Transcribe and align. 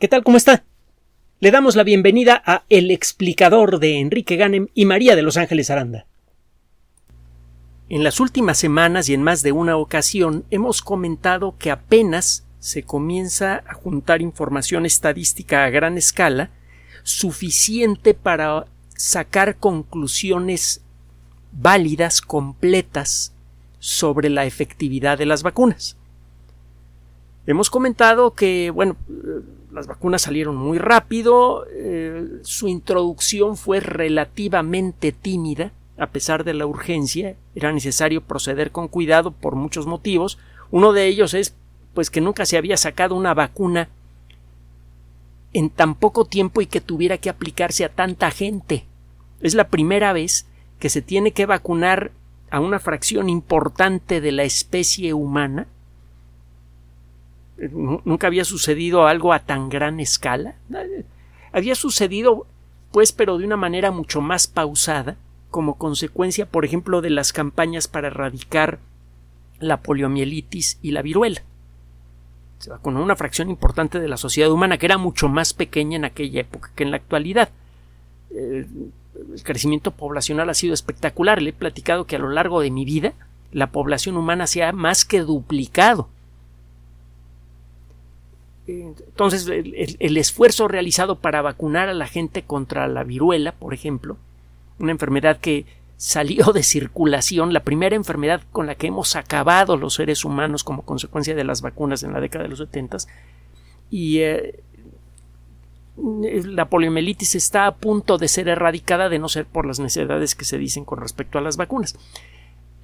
¿Qué 0.00 0.08
tal? 0.08 0.24
¿Cómo 0.24 0.36
está? 0.36 0.64
Le 1.38 1.52
damos 1.52 1.76
la 1.76 1.84
bienvenida 1.84 2.42
a 2.44 2.64
El 2.68 2.90
explicador 2.90 3.78
de 3.78 4.00
Enrique 4.00 4.34
Ganem 4.34 4.66
y 4.74 4.86
María 4.86 5.14
de 5.14 5.22
Los 5.22 5.36
Ángeles 5.36 5.70
Aranda. 5.70 6.06
En 7.88 8.02
las 8.02 8.18
últimas 8.18 8.58
semanas 8.58 9.08
y 9.08 9.14
en 9.14 9.22
más 9.22 9.44
de 9.44 9.52
una 9.52 9.76
ocasión 9.76 10.46
hemos 10.50 10.82
comentado 10.82 11.54
que 11.58 11.70
apenas 11.70 12.44
se 12.58 12.82
comienza 12.82 13.62
a 13.68 13.74
juntar 13.74 14.20
información 14.20 14.84
estadística 14.84 15.64
a 15.64 15.70
gran 15.70 15.96
escala 15.96 16.50
suficiente 17.04 18.14
para 18.14 18.66
sacar 18.96 19.58
conclusiones 19.58 20.82
válidas, 21.52 22.20
completas, 22.20 23.32
sobre 23.78 24.28
la 24.28 24.44
efectividad 24.44 25.18
de 25.18 25.26
las 25.26 25.44
vacunas. 25.44 25.96
Hemos 27.46 27.70
comentado 27.70 28.32
que, 28.32 28.70
bueno, 28.70 28.96
las 29.74 29.88
vacunas 29.88 30.22
salieron 30.22 30.54
muy 30.56 30.78
rápido, 30.78 31.66
eh, 31.68 32.38
su 32.42 32.68
introducción 32.68 33.56
fue 33.56 33.80
relativamente 33.80 35.10
tímida, 35.10 35.72
a 35.98 36.06
pesar 36.06 36.44
de 36.44 36.54
la 36.54 36.64
urgencia, 36.64 37.34
era 37.56 37.72
necesario 37.72 38.22
proceder 38.22 38.70
con 38.70 38.86
cuidado 38.86 39.32
por 39.32 39.56
muchos 39.56 39.86
motivos. 39.86 40.38
Uno 40.70 40.92
de 40.92 41.06
ellos 41.08 41.34
es 41.34 41.56
pues 41.92 42.10
que 42.10 42.20
nunca 42.20 42.46
se 42.46 42.56
había 42.56 42.76
sacado 42.76 43.16
una 43.16 43.34
vacuna 43.34 43.88
en 45.52 45.70
tan 45.70 45.96
poco 45.96 46.24
tiempo 46.24 46.60
y 46.60 46.66
que 46.66 46.80
tuviera 46.80 47.18
que 47.18 47.30
aplicarse 47.30 47.84
a 47.84 47.88
tanta 47.88 48.30
gente. 48.30 48.84
Es 49.40 49.54
la 49.54 49.68
primera 49.68 50.12
vez 50.12 50.46
que 50.78 50.88
se 50.88 51.02
tiene 51.02 51.32
que 51.32 51.46
vacunar 51.46 52.12
a 52.50 52.60
una 52.60 52.78
fracción 52.78 53.28
importante 53.28 54.20
de 54.20 54.32
la 54.32 54.44
especie 54.44 55.14
humana 55.14 55.66
nunca 57.58 58.26
había 58.26 58.44
sucedido 58.44 59.06
algo 59.06 59.32
a 59.32 59.40
tan 59.40 59.68
gran 59.68 60.00
escala. 60.00 60.56
Había 61.52 61.74
sucedido, 61.74 62.46
pues, 62.92 63.12
pero 63.12 63.38
de 63.38 63.44
una 63.44 63.56
manera 63.56 63.90
mucho 63.90 64.20
más 64.20 64.46
pausada, 64.46 65.16
como 65.50 65.78
consecuencia, 65.78 66.46
por 66.46 66.64
ejemplo, 66.64 67.00
de 67.00 67.10
las 67.10 67.32
campañas 67.32 67.86
para 67.86 68.08
erradicar 68.08 68.80
la 69.60 69.80
poliomielitis 69.80 70.78
y 70.82 70.90
la 70.90 71.02
viruela. 71.02 71.42
Se 72.58 72.70
una 72.84 73.16
fracción 73.16 73.50
importante 73.50 74.00
de 74.00 74.08
la 74.08 74.16
sociedad 74.16 74.50
humana 74.50 74.78
que 74.78 74.86
era 74.86 74.98
mucho 74.98 75.28
más 75.28 75.52
pequeña 75.52 75.96
en 75.96 76.04
aquella 76.04 76.40
época 76.40 76.70
que 76.74 76.82
en 76.82 76.90
la 76.90 76.96
actualidad. 76.96 77.50
Eh, 78.30 78.66
el 79.32 79.42
crecimiento 79.44 79.90
poblacional 79.90 80.48
ha 80.48 80.54
sido 80.54 80.74
espectacular. 80.74 81.40
Le 81.42 81.50
he 81.50 81.52
platicado 81.52 82.06
que 82.06 82.16
a 82.16 82.18
lo 82.18 82.30
largo 82.30 82.60
de 82.60 82.70
mi 82.70 82.84
vida 82.84 83.12
la 83.52 83.70
población 83.70 84.16
humana 84.16 84.46
se 84.46 84.64
ha 84.64 84.72
más 84.72 85.04
que 85.04 85.20
duplicado 85.20 86.08
entonces, 88.66 89.46
el, 89.46 90.16
esfuerzo 90.16 90.68
realizado 90.68 91.16
para 91.16 91.42
vacunar 91.42 91.88
a 91.88 91.94
la 91.94 92.06
gente 92.06 92.42
contra 92.42 92.88
la 92.88 93.04
viruela, 93.04 93.52
por 93.52 93.74
ejemplo, 93.74 94.16
una 94.78 94.92
enfermedad 94.92 95.38
que 95.38 95.66
salió 95.96 96.52
de 96.52 96.62
circulación, 96.62 97.52
la 97.52 97.62
primera 97.62 97.94
enfermedad 97.94 98.42
con 98.52 98.66
la 98.66 98.74
que 98.74 98.86
hemos 98.86 99.16
acabado 99.16 99.76
los 99.76 99.94
seres 99.94 100.24
humanos 100.24 100.64
como 100.64 100.82
consecuencia 100.82 101.34
de 101.34 101.44
las 101.44 101.62
vacunas 101.62 102.02
en 102.02 102.12
la 102.12 102.20
década 102.20 102.44
de 102.44 102.50
los 102.50 102.58
70 102.58 102.96
y 103.90 104.18
eh, 104.18 104.60
la 105.96 106.68
poliomielitis 106.68 107.36
está 107.36 107.66
a 107.66 107.76
punto 107.76 108.18
de 108.18 108.28
ser 108.28 108.48
erradicada 108.48 109.08
de 109.08 109.18
no 109.18 109.28
ser 109.28 109.46
por 109.46 109.66
las 109.66 109.78
necesidades 109.78 110.34
que 110.34 110.44
se 110.44 110.58
dicen 110.58 110.84
con 110.84 111.00
respecto 111.00 111.38
a 111.38 111.40
las 111.40 111.56
vacunas. 111.56 111.96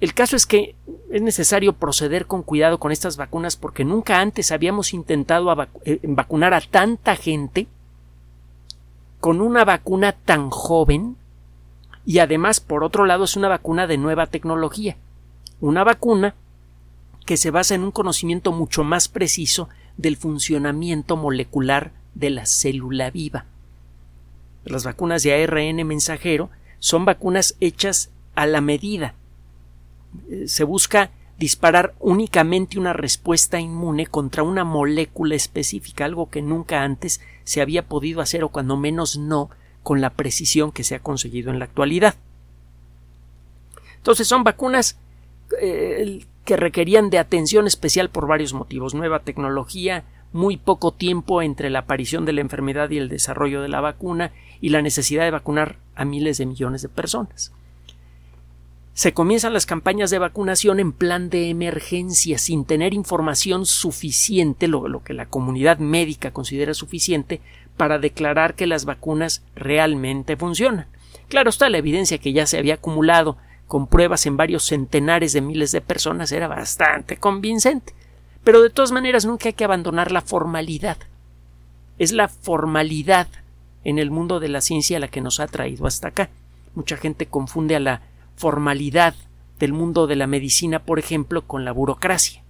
El 0.01 0.15
caso 0.15 0.35
es 0.35 0.47
que 0.47 0.75
es 1.11 1.21
necesario 1.21 1.73
proceder 1.73 2.25
con 2.25 2.41
cuidado 2.41 2.79
con 2.79 2.91
estas 2.91 3.17
vacunas 3.17 3.55
porque 3.55 3.85
nunca 3.85 4.19
antes 4.19 4.51
habíamos 4.51 4.95
intentado 4.95 5.55
eh, 5.85 5.99
vacunar 6.01 6.55
a 6.55 6.61
tanta 6.61 7.15
gente 7.15 7.67
con 9.19 9.41
una 9.41 9.63
vacuna 9.63 10.13
tan 10.13 10.49
joven 10.49 11.17
y 12.03 12.17
además 12.17 12.59
por 12.59 12.83
otro 12.83 13.05
lado 13.05 13.25
es 13.25 13.35
una 13.35 13.47
vacuna 13.47 13.85
de 13.85 13.97
nueva 13.99 14.25
tecnología, 14.25 14.97
una 15.59 15.83
vacuna 15.83 16.33
que 17.27 17.37
se 17.37 17.51
basa 17.51 17.75
en 17.75 17.83
un 17.83 17.91
conocimiento 17.91 18.51
mucho 18.51 18.83
más 18.83 19.07
preciso 19.07 19.69
del 19.97 20.17
funcionamiento 20.17 21.15
molecular 21.15 21.91
de 22.15 22.31
la 22.31 22.47
célula 22.47 23.11
viva. 23.11 23.45
Las 24.65 24.83
vacunas 24.83 25.21
de 25.21 25.43
ARN 25.43 25.85
mensajero 25.85 26.49
son 26.79 27.05
vacunas 27.05 27.55
hechas 27.59 28.09
a 28.33 28.47
la 28.47 28.61
medida 28.61 29.13
se 30.45 30.63
busca 30.63 31.11
disparar 31.41 31.95
únicamente 31.99 32.77
una 32.77 32.93
respuesta 32.93 33.59
inmune 33.59 34.05
contra 34.05 34.43
una 34.43 34.63
molécula 34.63 35.33
específica, 35.33 36.05
algo 36.05 36.29
que 36.29 36.43
nunca 36.43 36.83
antes 36.83 37.19
se 37.45 37.61
había 37.61 37.87
podido 37.87 38.21
hacer 38.21 38.43
o 38.43 38.49
cuando 38.49 38.77
menos 38.77 39.17
no 39.17 39.49
con 39.81 40.01
la 40.01 40.11
precisión 40.11 40.71
que 40.71 40.83
se 40.83 40.93
ha 40.93 40.99
conseguido 40.99 41.49
en 41.49 41.57
la 41.57 41.65
actualidad. 41.65 42.13
Entonces 43.97 44.27
son 44.27 44.43
vacunas 44.43 44.99
eh, 45.59 46.23
que 46.45 46.57
requerían 46.57 47.09
de 47.09 47.17
atención 47.17 47.65
especial 47.65 48.11
por 48.11 48.27
varios 48.27 48.53
motivos. 48.53 48.93
Nueva 48.93 49.21
tecnología, 49.21 50.03
muy 50.33 50.57
poco 50.57 50.91
tiempo 50.91 51.41
entre 51.41 51.71
la 51.71 51.79
aparición 51.79 52.23
de 52.25 52.33
la 52.33 52.41
enfermedad 52.41 52.91
y 52.91 52.99
el 52.99 53.09
desarrollo 53.09 53.63
de 53.63 53.69
la 53.69 53.81
vacuna 53.81 54.31
y 54.59 54.69
la 54.69 54.83
necesidad 54.83 55.23
de 55.23 55.31
vacunar 55.31 55.77
a 55.95 56.05
miles 56.05 56.37
de 56.37 56.45
millones 56.45 56.83
de 56.83 56.89
personas 56.89 57.51
se 59.01 59.15
comienzan 59.15 59.53
las 59.53 59.65
campañas 59.65 60.11
de 60.11 60.19
vacunación 60.19 60.79
en 60.79 60.91
plan 60.91 61.31
de 61.31 61.49
emergencia 61.49 62.37
sin 62.37 62.65
tener 62.65 62.93
información 62.93 63.65
suficiente, 63.65 64.67
lo, 64.67 65.03
que 65.03 65.15
la 65.15 65.25
comunidad 65.25 65.79
médica 65.79 66.29
considera 66.29 66.75
suficiente, 66.75 67.41
para 67.77 67.97
declarar 67.97 68.53
que 68.53 68.67
las 68.67 68.85
vacunas 68.85 69.41
realmente 69.55 70.37
funcionan. 70.37 70.85
Claro 71.29 71.49
está, 71.49 71.67
la 71.71 71.79
evidencia 71.79 72.19
que 72.19 72.31
ya 72.31 72.45
se 72.45 72.59
había 72.59 72.75
acumulado 72.75 73.37
con 73.65 73.87
pruebas 73.87 74.27
en 74.27 74.37
varios 74.37 74.65
centenares 74.65 75.33
de 75.33 75.41
miles 75.41 75.71
de 75.71 75.81
personas 75.81 76.31
era 76.31 76.47
bastante 76.47 77.17
convincente. 77.17 77.95
Pero 78.43 78.61
de 78.61 78.69
todas 78.69 78.91
maneras 78.91 79.25
nunca 79.25 79.49
hay 79.49 79.53
que 79.53 79.63
abandonar 79.63 80.11
la 80.11 80.21
formalidad. 80.21 80.97
Es 81.97 82.11
la 82.11 82.27
formalidad 82.27 83.27
en 83.83 83.97
el 83.97 84.11
mundo 84.11 84.39
de 84.39 84.49
la 84.49 84.61
ciencia 84.61 84.99
la 84.99 85.07
que 85.07 85.21
nos 85.21 85.39
ha 85.39 85.47
traído 85.47 85.87
hasta 85.87 86.09
acá. 86.09 86.29
Mucha 86.75 86.97
gente 86.97 87.25
confunde 87.25 87.75
a 87.75 87.79
la 87.79 88.10
formalidad 88.41 89.13
del 89.59 89.71
mundo 89.71 90.07
de 90.07 90.15
la 90.15 90.25
medicina, 90.25 90.83
por 90.83 90.97
ejemplo, 90.97 91.43
con 91.43 91.63
la 91.63 91.71
burocracia. 91.71 92.43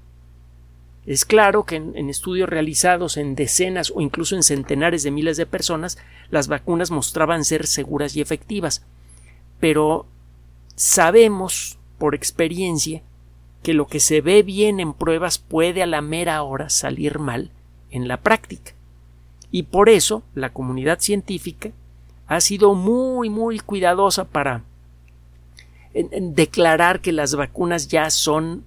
Es 1.05 1.25
claro 1.25 1.65
que 1.65 1.75
en, 1.75 2.09
estudios 2.09 2.47
realizados 2.47 3.17
en 3.17 3.35
decenas 3.35 3.91
o 3.93 3.99
incluso 3.99 4.37
en 4.37 4.43
centenares 4.43 5.03
de 5.03 5.11
miles 5.11 5.35
de 5.35 5.45
personas, 5.45 5.97
las 6.29 6.47
vacunas 6.47 6.91
mostraban 6.91 7.43
ser 7.43 7.67
seguras 7.67 8.15
y 8.15 8.21
efectivas. 8.21 8.85
Pero 9.59 10.05
sabemos 10.75 11.77
por 11.97 12.15
experiencia 12.15 13.01
que 13.63 13.73
lo 13.73 13.87
que 13.87 13.99
se 13.99 14.21
ve 14.21 14.43
bien 14.43 14.79
en 14.79 14.93
pruebas 14.93 15.39
puede 15.39 15.83
a 15.83 15.87
la 15.87 16.01
mera 16.01 16.41
hora 16.43 16.69
salir 16.69 17.19
mal 17.19 17.51
en 17.89 18.07
la 18.07 18.21
práctica. 18.21 18.71
Y 19.51 19.63
por 19.63 19.89
eso 19.89 20.23
la 20.35 20.53
comunidad 20.53 21.01
científica 21.01 21.71
ha 22.27 22.39
sido 22.39 22.75
muy 22.75 23.29
muy 23.29 23.59
cuidadosa 23.59 24.23
para 24.23 24.63
en, 25.93 26.35
declarar 26.35 27.01
que 27.01 27.11
las 27.11 27.35
vacunas 27.35 27.87
ya 27.87 28.09
son, 28.09 28.63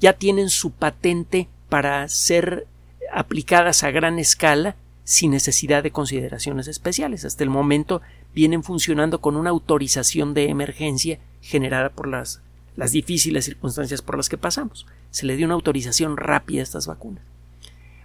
ya 0.00 0.14
tienen 0.14 0.50
su 0.50 0.70
patente 0.70 1.48
para 1.68 2.08
ser 2.08 2.66
aplicadas 3.12 3.82
a 3.82 3.90
gran 3.90 4.18
escala 4.18 4.76
sin 5.04 5.30
necesidad 5.30 5.82
de 5.82 5.90
consideraciones 5.90 6.66
especiales. 6.68 7.24
Hasta 7.24 7.44
el 7.44 7.50
momento 7.50 8.00
vienen 8.34 8.62
funcionando 8.62 9.20
con 9.20 9.36
una 9.36 9.50
autorización 9.50 10.34
de 10.34 10.48
emergencia 10.48 11.18
generada 11.40 11.90
por 11.90 12.08
las, 12.08 12.40
las 12.76 12.92
difíciles 12.92 13.44
circunstancias 13.44 14.02
por 14.02 14.16
las 14.16 14.28
que 14.28 14.38
pasamos. 14.38 14.86
Se 15.10 15.26
le 15.26 15.36
dio 15.36 15.46
una 15.46 15.54
autorización 15.54 16.16
rápida 16.16 16.60
a 16.60 16.64
estas 16.64 16.86
vacunas. 16.86 17.22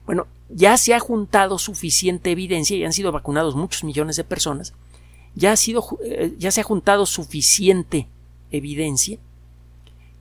Bueno, 0.05 0.27
ya 0.49 0.75
se 0.77 0.93
ha 0.93 0.99
juntado 0.99 1.59
suficiente 1.59 2.31
evidencia 2.31 2.75
y 2.75 2.83
han 2.83 2.93
sido 2.93 3.11
vacunados 3.11 3.55
muchos 3.55 3.83
millones 3.83 4.15
de 4.15 4.23
personas. 4.23 4.73
Ya, 5.35 5.51
ha 5.51 5.55
sido, 5.55 5.85
eh, 6.03 6.33
ya 6.37 6.51
se 6.51 6.61
ha 6.61 6.63
juntado 6.63 7.05
suficiente 7.05 8.07
evidencia 8.51 9.19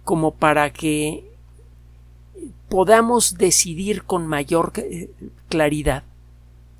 como 0.05 0.35
para 0.35 0.73
que 0.73 1.29
podamos 2.69 3.37
decidir 3.37 4.05
con 4.05 4.27
mayor 4.27 4.73
eh, 4.77 5.11
claridad 5.49 6.05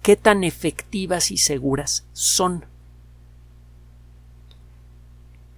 qué 0.03 0.17
tan 0.17 0.45
efectivas 0.45 1.31
y 1.31 1.37
seguras 1.37 2.06
son. 2.15 2.65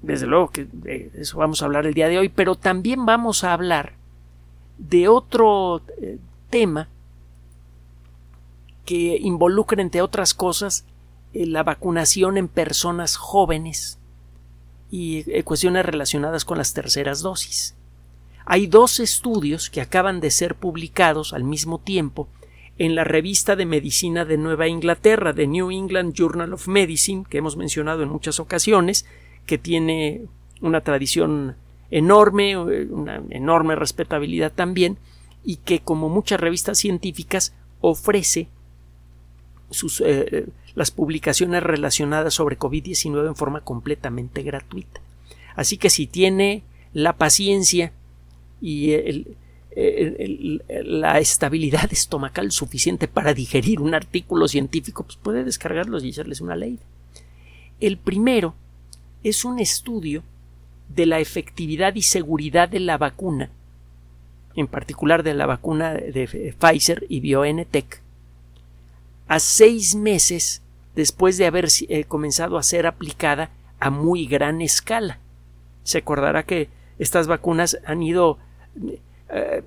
Desde 0.02 0.26
luego 0.26 0.48
que 0.48 0.66
de 0.72 1.12
eso 1.14 1.38
vamos 1.38 1.62
a 1.62 1.66
hablar 1.66 1.86
el 1.86 1.94
día 1.94 2.08
de 2.08 2.18
hoy, 2.18 2.28
pero 2.28 2.56
también 2.56 3.06
vamos 3.06 3.44
a 3.44 3.52
hablar 3.52 3.92
de 4.78 5.06
otro 5.08 5.82
eh, 6.00 6.18
tema 6.48 6.88
que 8.84 9.16
involucra, 9.20 9.80
entre 9.80 10.02
otras 10.02 10.34
cosas, 10.34 10.84
eh, 11.34 11.46
la 11.46 11.62
vacunación 11.62 12.36
en 12.36 12.48
personas 12.48 13.16
jóvenes 13.16 13.99
y 14.90 15.24
eh, 15.30 15.42
cuestiones 15.44 15.86
relacionadas 15.86 16.44
con 16.44 16.58
las 16.58 16.74
terceras 16.74 17.22
dosis. 17.22 17.74
Hay 18.44 18.66
dos 18.66 19.00
estudios 19.00 19.70
que 19.70 19.80
acaban 19.80 20.20
de 20.20 20.30
ser 20.30 20.54
publicados 20.56 21.32
al 21.32 21.44
mismo 21.44 21.78
tiempo 21.78 22.28
en 22.78 22.94
la 22.94 23.04
revista 23.04 23.56
de 23.56 23.66
medicina 23.66 24.24
de 24.24 24.38
Nueva 24.38 24.66
Inglaterra, 24.66 25.34
The 25.34 25.46
New 25.46 25.70
England 25.70 26.14
Journal 26.14 26.54
of 26.54 26.66
Medicine, 26.66 27.24
que 27.28 27.38
hemos 27.38 27.56
mencionado 27.56 28.02
en 28.02 28.08
muchas 28.08 28.40
ocasiones, 28.40 29.04
que 29.46 29.58
tiene 29.58 30.22
una 30.62 30.80
tradición 30.80 31.56
enorme, 31.90 32.56
una 32.56 33.22
enorme 33.30 33.76
respetabilidad 33.76 34.52
también, 34.52 34.96
y 35.44 35.56
que, 35.56 35.80
como 35.80 36.08
muchas 36.08 36.40
revistas 36.40 36.78
científicas, 36.78 37.54
ofrece 37.80 38.48
sus, 39.70 40.00
eh, 40.00 40.46
las 40.74 40.90
publicaciones 40.90 41.62
relacionadas 41.62 42.34
sobre 42.34 42.58
COVID-19 42.58 43.28
en 43.28 43.36
forma 43.36 43.60
completamente 43.62 44.42
gratuita. 44.42 45.00
Así 45.56 45.76
que 45.76 45.90
si 45.90 46.06
tiene 46.06 46.62
la 46.92 47.16
paciencia 47.16 47.92
y 48.60 48.94
la 50.84 51.18
estabilidad 51.18 51.88
estomacal 51.92 52.50
suficiente 52.50 53.08
para 53.08 53.34
digerir 53.34 53.80
un 53.80 53.94
artículo 53.94 54.48
científico, 54.48 55.04
pues 55.04 55.16
puede 55.16 55.44
descargarlos 55.44 56.04
y 56.04 56.08
echarles 56.08 56.40
una 56.40 56.56
ley. 56.56 56.78
El 57.80 57.96
primero 57.96 58.54
es 59.22 59.44
un 59.44 59.58
estudio 59.58 60.22
de 60.94 61.06
la 61.06 61.20
efectividad 61.20 61.94
y 61.94 62.02
seguridad 62.02 62.68
de 62.68 62.80
la 62.80 62.98
vacuna, 62.98 63.50
en 64.56 64.66
particular 64.66 65.22
de 65.22 65.34
la 65.34 65.46
vacuna 65.46 65.94
de 65.94 66.54
Pfizer 66.58 67.06
y 67.08 67.20
BioNTech, 67.20 68.02
a 69.30 69.38
seis 69.38 69.94
meses 69.94 70.60
después 70.96 71.38
de 71.38 71.46
haber 71.46 71.68
eh, 71.88 72.02
comenzado 72.02 72.58
a 72.58 72.64
ser 72.64 72.84
aplicada 72.88 73.50
a 73.78 73.88
muy 73.88 74.26
gran 74.26 74.60
escala. 74.60 75.20
Se 75.84 75.98
acordará 75.98 76.42
que 76.42 76.68
estas 76.98 77.28
vacunas 77.28 77.78
han 77.86 78.02
ido 78.02 78.38
eh, 79.32 79.62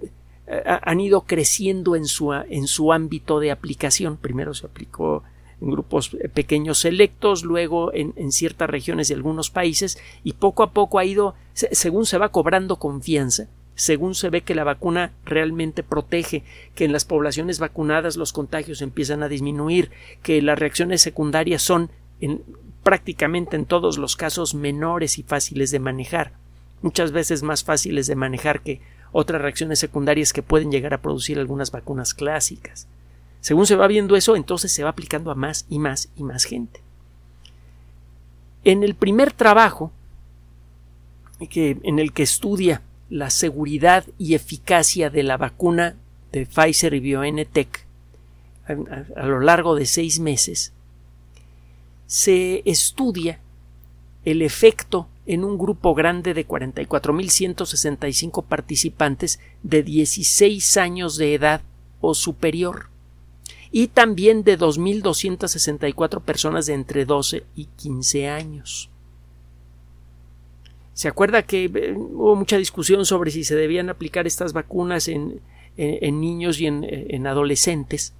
eh, 0.48 0.64
han 0.66 1.00
ido 1.00 1.22
creciendo 1.22 1.96
en 1.96 2.08
su, 2.08 2.34
en 2.34 2.68
su 2.68 2.92
ámbito 2.92 3.40
de 3.40 3.52
aplicación. 3.52 4.18
Primero 4.18 4.54
se 4.54 4.66
aplicó 4.66 5.24
en 5.62 5.72
grupos 5.72 6.10
pequeños 6.34 6.80
selectos, 6.80 7.44
luego 7.44 7.94
en, 7.94 8.12
en, 8.18 8.34
ciertas 8.34 8.70
regiones 8.70 9.08
de 9.08 9.16
algunos 9.16 9.50
países 9.50 9.98
y 10.26 10.34
poco 10.34 10.64
a 10.64 10.72
poco 10.72 11.00
ha 11.00 11.06
ido, 11.06 11.36
según 11.54 12.06
se 12.06 12.18
va 12.18 12.34
cobrando 12.34 12.80
confianza, 12.80 13.48
según 13.76 14.16
se 14.16 14.30
ve 14.30 14.42
que 14.42 14.56
la 14.56 14.64
vacuna 14.64 15.12
realmente 15.26 15.84
protege, 15.84 16.44
que 16.76 16.86
en 16.86 16.92
las 16.92 17.06
poblaciones 17.06 17.60
vacunadas 17.60 18.18
los 18.18 18.34
contagios 18.34 18.82
empiezan 18.82 19.24
a 19.24 19.30
disminuir, 19.30 19.92
que 20.22 20.42
las 20.42 20.60
reacciones 20.60 21.02
secundarias 21.02 21.62
son 21.62 21.90
en, 22.22 22.44
prácticamente 22.84 23.56
en 23.56 23.66
todos 23.66 23.98
los 23.98 24.16
casos 24.16 24.54
menores 24.54 25.18
y 25.18 25.24
fáciles 25.24 25.72
de 25.72 25.80
manejar, 25.80 26.34
muchas 26.82 27.12
veces 27.12 27.42
más 27.42 27.64
fáciles 27.64 28.08
de 28.08 28.16
manejar 28.16 28.62
que 28.62 28.82
otras 29.12 29.42
reacciones 29.42 29.80
secundarias 29.80 30.34
que 30.34 30.44
pueden 30.44 30.72
llegar 30.72 30.94
a 30.94 31.02
producir 31.02 31.40
algunas 31.40 31.72
vacunas 31.72 32.14
clásicas. 32.14 32.88
Según 33.42 33.68
se 33.68 33.76
va 33.76 33.88
viendo 33.88 34.16
eso, 34.16 34.36
entonces 34.36 34.72
se 34.72 34.84
va 34.84 34.90
aplicando 34.90 35.32
a 35.32 35.36
más 35.36 35.66
y 35.70 35.80
más 35.80 36.10
y 36.16 36.24
más 36.24 36.46
gente. 36.46 36.82
En 38.64 38.84
el 38.84 38.96
primer 38.96 39.34
trabajo 39.34 39.92
que, 41.50 41.78
en 41.84 42.00
el 42.00 42.14
que 42.14 42.24
estudia 42.24 42.82
la 43.14 43.30
seguridad 43.30 44.06
y 44.18 44.34
eficacia 44.34 45.12
de 45.12 45.22
la 45.22 45.38
vacuna 45.38 45.96
de 46.32 46.48
Pfizer 46.48 46.96
y 46.96 47.00
BioNTech 47.00 47.86
a, 48.68 48.72
a 49.22 49.28
lo 49.28 49.40
largo 49.40 49.76
de 49.76 49.86
seis 49.86 50.20
meses, 50.20 50.74
se 52.08 52.64
estudia 52.66 53.40
el 54.26 54.42
efecto 54.42 55.10
en 55.28 55.44
un 55.44 55.60
grupo 55.60 55.94
grande 55.94 56.34
de 56.34 56.48
44.165 56.48 58.44
participantes 58.46 59.40
de 59.62 59.84
16 59.84 60.78
años 60.78 61.16
de 61.16 61.36
edad 61.36 61.62
o 62.02 62.16
superior 62.16 62.90
y 63.72 63.90
también 63.90 64.44
de 64.44 64.58
2.264 64.58 66.20
personas 66.20 66.66
de 66.66 66.74
entre 66.74 67.06
12 67.06 67.44
y 67.56 67.66
15 67.66 68.28
años. 68.28 68.90
¿Se 70.94 71.08
acuerda 71.08 71.44
que 71.44 71.66
eh, 71.66 71.96
hubo 71.98 72.36
mucha 72.36 72.58
discusión 72.58 73.06
sobre 73.06 73.32
si 73.32 73.44
se 73.44 73.56
debían 73.56 73.90
aplicar 73.90 74.28
estas 74.28 74.54
vacunas 74.54 75.08
en, 75.08 75.42
niños 75.76 76.60
y 76.60 76.68
en, 76.68 77.28
adolescentes? 77.28 78.14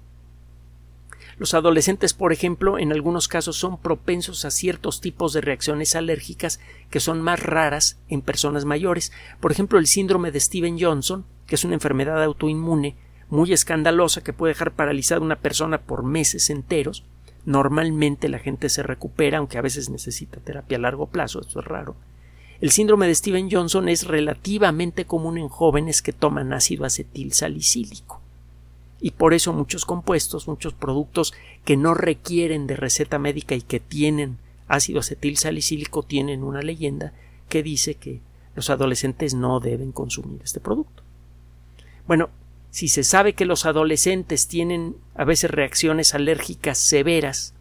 Los 1.38 1.54
adolescentes, 1.54 2.14
por 2.14 2.32
ejemplo, 2.32 2.78
en 2.78 2.92
algunos 2.92 3.26
casos 3.26 3.56
son 3.56 3.78
propensos 3.78 4.44
a 4.44 4.50
ciertos 4.50 5.00
tipos 5.00 5.32
de 5.32 5.40
reacciones 5.40 5.96
alérgicas 5.96 6.60
que 6.90 7.00
son 7.00 7.20
más 7.20 7.40
raras 7.40 7.98
en 8.08 8.22
personas 8.22 8.64
mayores. 8.64 9.12
Por 9.40 9.50
ejemplo, 9.50 9.78
el 9.78 9.86
síndrome 9.86 10.30
de 10.30 10.40
Steven 10.40 10.78
Johnson, 10.78 11.24
que 11.46 11.56
es 11.56 11.64
una 11.64 11.74
enfermedad 11.74 12.22
autoinmune 12.22 12.96
muy 13.30 13.52
escandalosa 13.52 14.22
que 14.22 14.32
puede 14.32 14.52
dejar 14.52 14.72
paralizada 14.72 15.20
a 15.20 15.24
una 15.24 15.40
persona 15.40 15.78
por 15.78 16.04
meses 16.04 16.50
enteros. 16.50 17.04
Normalmente 17.44 18.28
la 18.28 18.38
gente 18.38 18.68
se 18.68 18.82
recupera, 18.82 19.38
aunque 19.38 19.58
a 19.58 19.62
veces 19.62 19.90
necesita 19.90 20.40
terapia 20.40 20.78
a 20.78 20.80
largo 20.80 21.08
plazo, 21.08 21.40
esto 21.40 21.60
es 21.60 21.66
raro. 21.66 21.96
El 22.64 22.70
síndrome 22.70 23.06
de 23.06 23.14
Steven 23.14 23.50
Johnson 23.50 23.90
es 23.90 24.06
relativamente 24.06 25.04
común 25.04 25.36
en 25.36 25.50
jóvenes 25.50 26.00
que 26.00 26.14
toman 26.14 26.54
ácido 26.54 26.86
acetil 26.86 27.34
salicílico. 27.34 28.22
Y 29.02 29.10
por 29.10 29.34
eso 29.34 29.52
muchos 29.52 29.84
compuestos, 29.84 30.48
muchos 30.48 30.72
productos 30.72 31.34
que 31.66 31.76
no 31.76 31.92
requieren 31.92 32.66
de 32.66 32.76
receta 32.76 33.18
médica 33.18 33.54
y 33.54 33.60
que 33.60 33.80
tienen 33.80 34.38
ácido 34.66 35.00
acetil 35.00 35.36
salicílico 35.36 36.04
tienen 36.04 36.42
una 36.42 36.62
leyenda 36.62 37.12
que 37.50 37.62
dice 37.62 37.96
que 37.96 38.22
los 38.54 38.70
adolescentes 38.70 39.34
no 39.34 39.60
deben 39.60 39.92
consumir 39.92 40.40
este 40.42 40.58
producto. 40.58 41.02
Bueno, 42.06 42.30
si 42.70 42.88
se 42.88 43.04
sabe 43.04 43.34
que 43.34 43.44
los 43.44 43.66
adolescentes 43.66 44.48
tienen 44.48 44.96
a 45.14 45.24
veces 45.24 45.50
reacciones 45.50 46.14
alérgicas 46.14 46.78
severas 46.78 47.52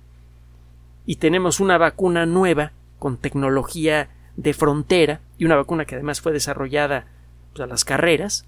y 1.06 1.18
tenemos 1.18 1.60
una 1.60 1.78
vacuna 1.78 2.26
nueva 2.26 2.72
con 3.00 3.18
tecnología 3.18 4.10
de 4.36 4.54
frontera 4.54 5.22
y 5.38 5.46
una 5.46 5.56
vacuna 5.56 5.86
que 5.86 5.96
además 5.96 6.22
fue 6.22 6.32
desarrollada 6.32 7.06
pues, 7.54 7.64
a 7.64 7.68
las 7.68 7.86
carreras, 7.86 8.46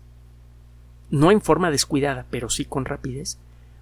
no 1.09 1.31
en 1.31 1.41
forma 1.41 1.71
descuidada, 1.71 2.25
pero 2.29 2.49
sí 2.49 2.65
con 2.65 2.85
rapidez, 2.85 3.37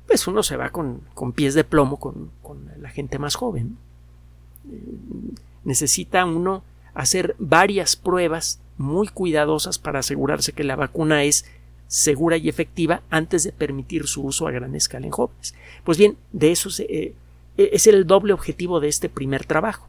pues 0.07 0.27
uno 0.27 0.43
se 0.43 0.57
va 0.57 0.69
con, 0.69 1.01
pies 1.33 1.53
de 1.53 1.63
plomo 1.63 1.97
con, 1.99 2.31
con, 2.41 2.69
la 2.79 2.89
gente 2.89 3.19
más 3.19 3.35
joven. 3.35 3.77
Necesita 5.63 6.25
uno 6.25 6.63
hacer 6.93 7.35
varias 7.39 7.95
pruebas 7.95 8.59
muy 8.77 9.07
cuidadosas 9.07 9.79
para 9.79 9.99
asegurarse 9.99 10.51
que 10.51 10.63
la 10.63 10.75
vacuna 10.75 11.23
es 11.23 11.45
segura 11.87 12.37
y 12.37 12.49
efectiva 12.49 13.01
antes 13.09 13.43
de 13.43 13.51
permitir 13.51 14.07
su 14.07 14.23
uso 14.23 14.47
a 14.47 14.51
gran 14.51 14.75
escala 14.75 15.05
en 15.05 15.11
jóvenes. 15.11 15.55
Pues 15.83 15.97
bien, 15.97 16.17
de 16.31 16.51
eso 16.51 16.69
eh, 16.79 17.13
es 17.55 17.87
el 17.87 18.05
doble 18.05 18.33
objetivo 18.33 18.79
de 18.79 18.89
este 18.89 19.09
primer 19.09 19.45
trabajo 19.45 19.87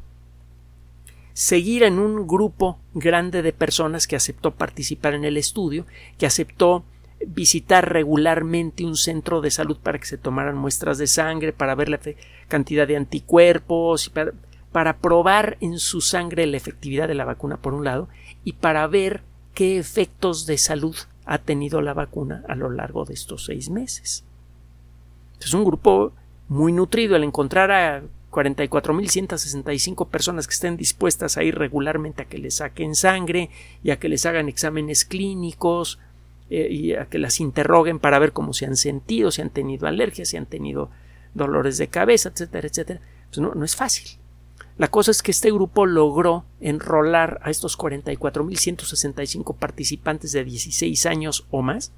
seguir 1.35 1.83
en 1.83 1.99
un 1.99 2.27
grupo 2.27 2.79
grande 2.95 3.43
de 3.43 3.53
personas 3.53 4.07
que 4.07 4.17
aceptó 4.17 4.53
participar 4.53 5.15
en 5.15 5.25
el 5.25 5.37
estudio, 5.37 5.85
que 6.17 6.27
aceptó 6.27 6.85
visitar 7.27 7.93
regularmente 7.93 8.85
un 8.85 8.97
centro 8.97 9.41
de 9.41 9.51
salud 9.51 9.77
para 9.83 9.99
que 9.99 10.07
se 10.07 10.19
tomaran 10.19 10.57
muestras 10.57 10.97
de 10.97 11.07
sangre, 11.07 11.53
para 11.53 11.75
ver 11.75 11.89
la 11.89 12.01
cantidad 12.49 12.87
de 12.87 12.97
anticuerpos, 12.97 14.11
para, 14.11 14.33
para 14.73 14.99
probar 14.99 15.57
en 15.61 15.79
su 15.79 16.01
sangre 16.01 16.47
la 16.47 16.57
efectividad 16.57 17.09
de 17.09 17.15
la 17.15 17.25
vacuna 17.25 17.57
por 17.57 17.75
un 17.75 17.85
lado 17.85 18.09
y 18.45 18.55
para 18.55 18.87
ver 18.87 19.23
qué 19.55 19.79
efectos 19.79 20.47
de 20.47 20.59
salud 20.59 20.97
ha 21.25 21.39
tenido 21.39 21.81
la 21.81 21.95
vacuna 21.95 22.45
a 22.49 22.55
lo 22.55 22.71
largo 22.71 23.05
de 23.05 23.15
estos 23.15 23.45
seis 23.45 23.71
meses. 23.71 24.25
Es 25.41 25.53
un 25.53 25.65
grupo 25.65 26.13
muy 26.49 26.73
nutrido. 26.73 27.17
El 27.17 27.25
encontrar 27.25 27.71
a 27.71 28.03
44.165 28.35 30.09
personas 30.09 30.49
que 30.49 30.55
estén 30.55 30.77
dispuestas 30.77 31.37
a 31.37 31.45
ir 31.45 31.57
regularmente 31.57 32.23
a 32.23 32.25
que 32.25 32.39
les 32.39 32.57
saquen 32.57 32.97
sangre 32.97 33.51
y 33.85 33.93
a 33.93 34.01
que 34.01 34.09
les 34.09 34.27
hagan 34.27 34.49
exámenes 34.49 35.05
clínicos 35.05 36.01
eh, 36.51 36.67
y 36.69 36.95
a 36.95 37.07
que 37.07 37.19
las 37.19 37.39
interroguen 37.39 38.01
para 38.01 38.19
ver 38.19 38.33
cómo 38.33 38.53
se 38.53 38.67
han 38.67 38.77
sentido, 38.77 39.31
si 39.31 39.41
han 39.41 39.51
tenido 39.51 39.87
alergias, 39.87 40.31
si 40.31 40.37
han 40.37 40.47
tenido 40.47 40.91
dolores 41.33 41.79
de 41.79 41.87
cabeza, 41.87 42.31
etcétera, 42.31 42.67
etcétera. 42.67 43.01
Pues 43.29 43.39
no, 43.39 43.55
no 43.55 43.65
es 43.65 43.77
fácil. 43.77 44.19
La 44.79 44.89
cosa 44.89 45.13
es 45.13 45.23
que 45.23 45.31
este 45.31 45.53
grupo 45.53 45.87
logró 45.87 46.45
enrolar 46.61 47.39
a 47.45 47.51
estos 47.51 47.79
44.165 47.79 49.55
participantes 49.55 50.33
de 50.33 50.43
16 50.45 51.07
años 51.07 51.47
o 51.53 51.63
más 51.63 51.93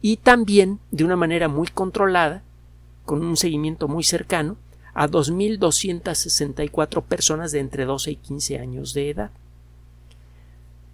y 0.00 0.18
también 0.18 0.78
de 0.92 1.02
una 1.02 1.16
manera 1.16 1.48
muy 1.48 1.66
controlada, 1.66 2.44
con 3.04 3.24
un 3.24 3.36
seguimiento 3.36 3.88
muy 3.88 4.04
cercano, 4.04 4.56
a 4.98 5.08
2.264 5.08 7.04
personas 7.04 7.52
de 7.52 7.60
entre 7.60 7.84
12 7.84 8.10
y 8.10 8.16
15 8.16 8.58
años 8.58 8.94
de 8.94 9.10
edad. 9.10 9.30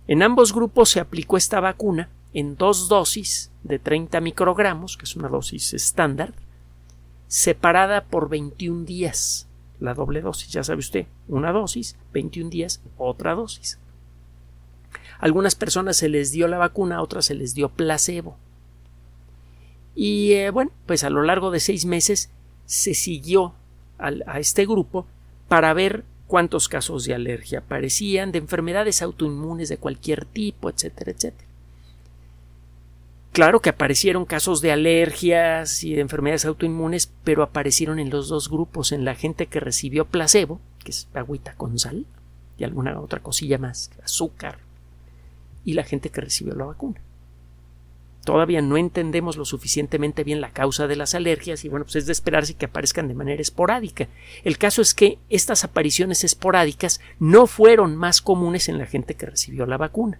En 0.06 0.22
ambos 0.22 0.52
grupos 0.52 0.90
se 0.90 1.00
aplicó 1.00 1.38
esta 1.38 1.58
vacuna 1.58 2.10
en 2.34 2.58
dos 2.58 2.90
dosis 2.90 3.50
de 3.62 3.78
30 3.78 4.20
microgramos, 4.20 4.98
que 4.98 5.06
es 5.06 5.16
una 5.16 5.28
dosis 5.28 5.72
estándar, 5.72 6.34
separada 7.28 8.04
por 8.04 8.28
21 8.28 8.84
días. 8.84 9.48
La 9.80 9.94
doble 9.94 10.20
dosis, 10.20 10.50
ya 10.52 10.62
sabe 10.62 10.80
usted, 10.80 11.06
una 11.26 11.52
dosis, 11.52 11.96
21 12.12 12.50
días, 12.50 12.82
otra 12.98 13.34
dosis. 13.34 13.78
algunas 15.18 15.54
personas 15.54 15.96
se 15.96 16.10
les 16.10 16.30
dio 16.30 16.46
la 16.46 16.58
vacuna, 16.58 17.00
otras 17.00 17.24
se 17.24 17.34
les 17.34 17.54
dio 17.54 17.70
placebo. 17.70 18.36
Y 19.94 20.32
eh, 20.32 20.50
bueno, 20.50 20.72
pues 20.84 21.04
a 21.04 21.10
lo 21.10 21.22
largo 21.22 21.50
de 21.50 21.60
seis 21.60 21.86
meses 21.86 22.30
se 22.66 22.92
siguió 22.92 23.54
a 23.98 24.38
este 24.38 24.66
grupo 24.66 25.06
para 25.48 25.72
ver 25.72 26.04
cuántos 26.26 26.68
casos 26.68 27.04
de 27.04 27.14
alergia 27.14 27.60
aparecían, 27.60 28.32
de 28.32 28.38
enfermedades 28.38 29.02
autoinmunes 29.02 29.68
de 29.68 29.76
cualquier 29.76 30.24
tipo, 30.24 30.70
etcétera, 30.70 31.12
etcétera. 31.12 31.48
Claro 33.32 33.60
que 33.60 33.70
aparecieron 33.70 34.24
casos 34.24 34.60
de 34.60 34.70
alergias 34.70 35.82
y 35.82 35.94
de 35.94 36.00
enfermedades 36.00 36.44
autoinmunes, 36.44 37.12
pero 37.24 37.42
aparecieron 37.42 37.98
en 37.98 38.10
los 38.10 38.28
dos 38.28 38.48
grupos, 38.48 38.92
en 38.92 39.04
la 39.04 39.16
gente 39.16 39.46
que 39.46 39.58
recibió 39.58 40.04
placebo, 40.04 40.60
que 40.84 40.92
es 40.92 41.08
agüita 41.14 41.54
con 41.56 41.78
sal 41.78 42.06
y 42.56 42.62
alguna 42.62 42.98
otra 43.00 43.20
cosilla 43.20 43.58
más, 43.58 43.90
azúcar, 44.04 44.58
y 45.64 45.72
la 45.72 45.82
gente 45.82 46.10
que 46.10 46.20
recibió 46.20 46.54
la 46.54 46.66
vacuna. 46.66 47.00
Todavía 48.24 48.62
no 48.62 48.78
entendemos 48.78 49.36
lo 49.36 49.44
suficientemente 49.44 50.24
bien 50.24 50.40
la 50.40 50.50
causa 50.50 50.86
de 50.86 50.96
las 50.96 51.14
alergias 51.14 51.64
y 51.64 51.68
bueno, 51.68 51.84
pues 51.84 51.96
es 51.96 52.06
de 52.06 52.12
esperarse 52.12 52.54
que 52.54 52.64
aparezcan 52.64 53.06
de 53.06 53.14
manera 53.14 53.42
esporádica. 53.42 54.08
El 54.44 54.56
caso 54.56 54.80
es 54.80 54.94
que 54.94 55.18
estas 55.28 55.62
apariciones 55.62 56.24
esporádicas 56.24 57.00
no 57.18 57.46
fueron 57.46 57.96
más 57.96 58.22
comunes 58.22 58.68
en 58.70 58.78
la 58.78 58.86
gente 58.86 59.14
que 59.14 59.26
recibió 59.26 59.66
la 59.66 59.76
vacuna. 59.76 60.18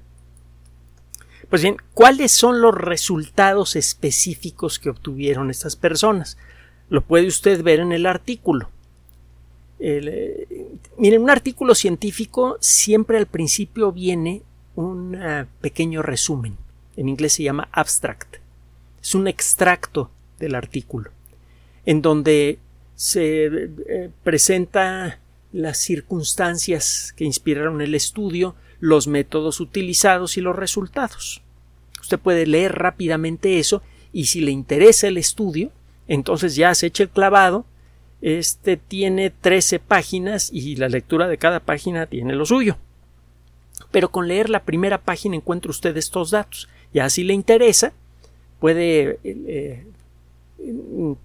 Pues 1.49 1.62
bien, 1.62 1.76
¿cuáles 1.94 2.32
son 2.32 2.61
los 2.61 2.75
resultados 2.75 3.75
específicos 3.75 4.78
que 4.78 4.90
obtuvieron 4.90 5.50
estas 5.50 5.76
personas? 5.76 6.37
Lo 6.90 7.00
puede 7.02 7.26
usted 7.26 7.62
ver 7.62 7.80
en 7.80 7.92
el 7.92 8.04
artículo. 8.04 8.68
Eh, 9.78 10.78
miren, 10.99 11.23
un 11.23 11.30
artículo 11.30 11.75
científico 11.75 12.58
siempre 12.61 13.16
al 13.16 13.26
principio 13.26 13.92
viene 13.92 14.42
un 14.75 15.16
ah, 15.16 15.46
pequeño 15.61 16.02
resumen 16.02 16.63
en 16.97 17.09
inglés 17.09 17.35
se 17.35 17.43
llama 17.43 17.69
abstract. 17.73 18.37
Es 19.03 19.15
un 19.15 19.29
extracto 19.29 20.11
del 20.39 20.55
artículo, 20.55 21.11
en 21.87 22.03
donde 22.03 22.59
se 22.95 23.47
eh, 23.47 24.11
presenta 24.23 25.21
las 25.53 25.79
circunstancias 25.79 27.13
que 27.17 27.25
inspiraron 27.25 27.81
el 27.81 27.95
estudio, 27.95 28.57
los 28.81 29.07
métodos 29.07 29.61
utilizados 29.61 30.37
y 30.37 30.41
los 30.41 30.57
resultados. 30.57 31.43
Usted 32.01 32.19
puede 32.19 32.47
leer 32.47 32.73
rápidamente 32.73 33.59
eso 33.59 33.83
y 34.13 34.27
si 34.27 34.41
le 34.41 34.51
interesa 34.51 35.09
el 35.09 35.17
estudio, 35.17 35.71
entonces 36.09 36.55
ya 36.55 36.75
se 36.75 36.87
echa 36.87 37.05
el 37.05 37.09
clavado. 37.09 37.65
Este 38.21 38.77
tiene 38.77 39.31
13 39.31 39.79
páginas 39.79 40.51
y 40.53 40.77
la 40.77 40.89
lectura 40.89 41.29
de 41.29 41.39
cada 41.39 41.61
página 41.61 42.07
tiene 42.07 42.35
lo 42.35 42.47
suyo. 42.47 42.77
Pero 43.91 44.11
con 44.11 44.29
leer 44.29 44.51
la 44.51 44.65
primera 44.65 44.99
página 44.99 45.37
encuentra 45.37 45.71
usted 45.71 45.97
estos 45.97 46.31
datos. 46.31 46.69
Ya 46.95 47.11
si 47.11 47.25
le 47.25 47.35
interesa, 47.35 47.93
puede 48.61 49.19
eh, 49.25 49.85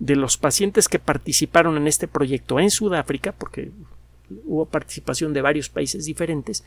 de 0.00 0.16
los 0.16 0.36
pacientes 0.36 0.88
que 0.88 0.98
participaron 0.98 1.76
en 1.76 1.86
este 1.86 2.08
proyecto 2.08 2.58
en 2.58 2.70
Sudáfrica, 2.70 3.32
porque 3.32 3.70
hubo 4.44 4.66
participación 4.66 5.32
de 5.32 5.42
varios 5.42 5.68
países 5.68 6.04
diferentes. 6.04 6.64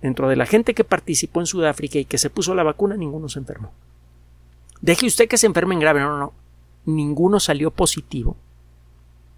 Dentro 0.00 0.28
de 0.28 0.36
la 0.36 0.46
gente 0.46 0.74
que 0.74 0.84
participó 0.84 1.40
en 1.40 1.46
Sudáfrica 1.46 1.98
y 1.98 2.04
que 2.04 2.18
se 2.18 2.30
puso 2.30 2.54
la 2.54 2.62
vacuna, 2.62 2.96
ninguno 2.96 3.28
se 3.28 3.40
enfermó. 3.40 3.72
Deje 4.80 5.06
usted 5.06 5.28
que 5.28 5.38
se 5.38 5.46
enfermen 5.46 5.80
grave, 5.80 6.00
no, 6.00 6.10
no, 6.10 6.18
no. 6.18 6.32
Ninguno 6.84 7.40
salió 7.40 7.70
positivo 7.70 8.36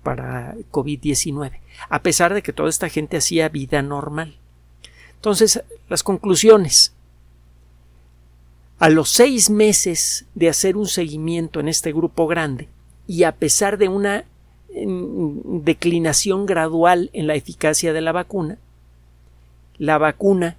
para 0.02 0.54
COVID-19, 0.70 1.60
a 1.88 2.02
pesar 2.02 2.34
de 2.34 2.42
que 2.42 2.52
toda 2.52 2.68
esta 2.68 2.88
gente 2.88 3.16
hacía 3.16 3.48
vida 3.48 3.82
normal. 3.82 4.36
Entonces, 5.16 5.62
las 5.88 6.02
conclusiones. 6.02 6.94
A 8.78 8.88
los 8.88 9.10
seis 9.10 9.50
meses 9.50 10.26
de 10.34 10.48
hacer 10.48 10.76
un 10.76 10.86
seguimiento 10.86 11.60
en 11.60 11.68
este 11.68 11.92
grupo 11.92 12.26
grande, 12.26 12.68
y 13.06 13.24
a 13.24 13.32
pesar 13.32 13.76
de 13.76 13.88
una 13.88 14.24
declinación 14.72 16.46
gradual 16.46 17.10
en 17.12 17.26
la 17.26 17.34
eficacia 17.34 17.92
de 17.92 18.00
la 18.00 18.12
vacuna. 18.12 18.58
La 19.78 19.98
vacuna 19.98 20.56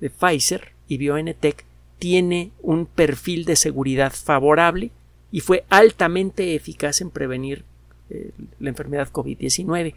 de 0.00 0.10
Pfizer 0.10 0.72
y 0.88 0.98
BioNTech 0.98 1.64
tiene 1.98 2.50
un 2.62 2.86
perfil 2.86 3.44
de 3.44 3.56
seguridad 3.56 4.12
favorable 4.12 4.90
y 5.30 5.40
fue 5.40 5.64
altamente 5.68 6.54
eficaz 6.54 7.00
en 7.00 7.10
prevenir 7.10 7.64
eh, 8.10 8.30
la 8.60 8.68
enfermedad 8.68 9.08
COVID-19. 9.08 9.94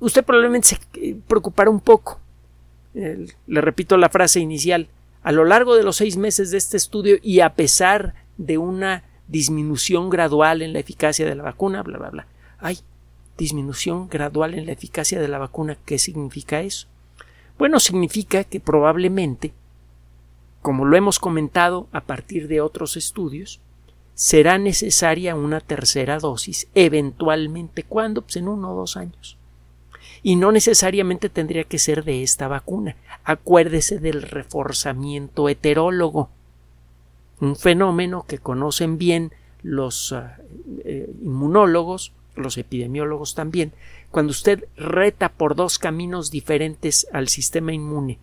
Usted 0.00 0.24
probablemente 0.24 0.68
se 0.68 0.78
eh, 0.94 1.16
preocupará 1.26 1.70
un 1.70 1.80
poco. 1.80 2.20
le 2.94 3.60
repito 3.60 3.96
la 3.96 4.08
frase 4.08 4.40
inicial. 4.40 4.88
A 5.22 5.30
lo 5.30 5.44
largo 5.44 5.76
de 5.76 5.84
los 5.84 5.96
seis 5.96 6.16
meses 6.16 6.50
de 6.50 6.58
este 6.58 6.76
estudio 6.76 7.16
y 7.22 7.40
a 7.40 7.54
pesar 7.54 8.14
de 8.36 8.58
una 8.58 9.04
disminución 9.32 10.10
gradual 10.10 10.62
en 10.62 10.74
la 10.74 10.78
eficacia 10.78 11.26
de 11.26 11.34
la 11.34 11.42
vacuna, 11.42 11.82
bla, 11.82 11.98
bla, 11.98 12.10
bla. 12.10 12.26
Hay 12.60 12.78
disminución 13.38 14.08
gradual 14.08 14.54
en 14.54 14.66
la 14.66 14.72
eficacia 14.72 15.18
de 15.20 15.26
la 15.26 15.38
vacuna. 15.38 15.76
¿Qué 15.84 15.98
significa 15.98 16.60
eso? 16.60 16.86
Bueno, 17.58 17.80
significa 17.80 18.44
que 18.44 18.60
probablemente, 18.60 19.52
como 20.60 20.84
lo 20.84 20.96
hemos 20.96 21.18
comentado 21.18 21.88
a 21.92 22.02
partir 22.02 22.46
de 22.46 22.60
otros 22.60 22.96
estudios, 22.96 23.60
será 24.14 24.58
necesaria 24.58 25.34
una 25.34 25.60
tercera 25.60 26.18
dosis, 26.18 26.68
eventualmente, 26.74 27.82
¿cuándo? 27.82 28.22
Pues 28.22 28.36
en 28.36 28.48
uno 28.48 28.72
o 28.72 28.76
dos 28.76 28.96
años. 28.96 29.38
Y 30.22 30.36
no 30.36 30.52
necesariamente 30.52 31.30
tendría 31.30 31.64
que 31.64 31.78
ser 31.78 32.04
de 32.04 32.22
esta 32.22 32.48
vacuna. 32.48 32.96
Acuérdese 33.24 33.98
del 33.98 34.22
reforzamiento 34.22 35.48
heterólogo 35.48 36.28
un 37.42 37.56
fenómeno 37.56 38.24
que 38.26 38.38
conocen 38.38 38.96
bien 38.96 39.32
los 39.62 40.12
ah, 40.12 40.38
eh, 40.84 41.12
inmunólogos 41.22 42.12
los 42.34 42.56
epidemiólogos 42.56 43.34
también, 43.34 43.72
cuando 44.10 44.30
usted 44.30 44.64
reta 44.76 45.28
por 45.28 45.54
dos 45.54 45.78
caminos 45.78 46.30
diferentes 46.30 47.06
al 47.12 47.28
sistema 47.28 47.72
inmune 47.72 48.18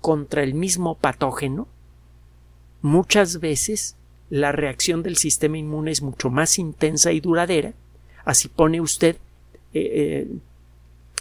contra 0.00 0.42
el 0.42 0.54
mismo 0.54 0.96
patógeno, 0.96 1.66
muchas 2.82 3.40
veces 3.40 3.96
la 4.30 4.52
reacción 4.52 5.02
del 5.02 5.16
sistema 5.16 5.56
inmune 5.56 5.90
es 5.90 6.02
mucho 6.02 6.28
más 6.28 6.58
intensa 6.58 7.12
y 7.12 7.20
duradera, 7.20 7.72
así 8.24 8.48
pone 8.48 8.80
usted 8.80 9.16
eh, 9.72 10.26
eh, 10.26 10.28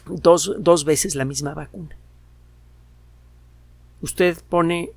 dos, 0.07 0.55
dos, 0.59 0.83
veces 0.83 1.15
la 1.15 1.25
misma 1.25 1.53
vacuna. 1.53 1.95
Usted 4.01 4.37
pone 4.49 4.91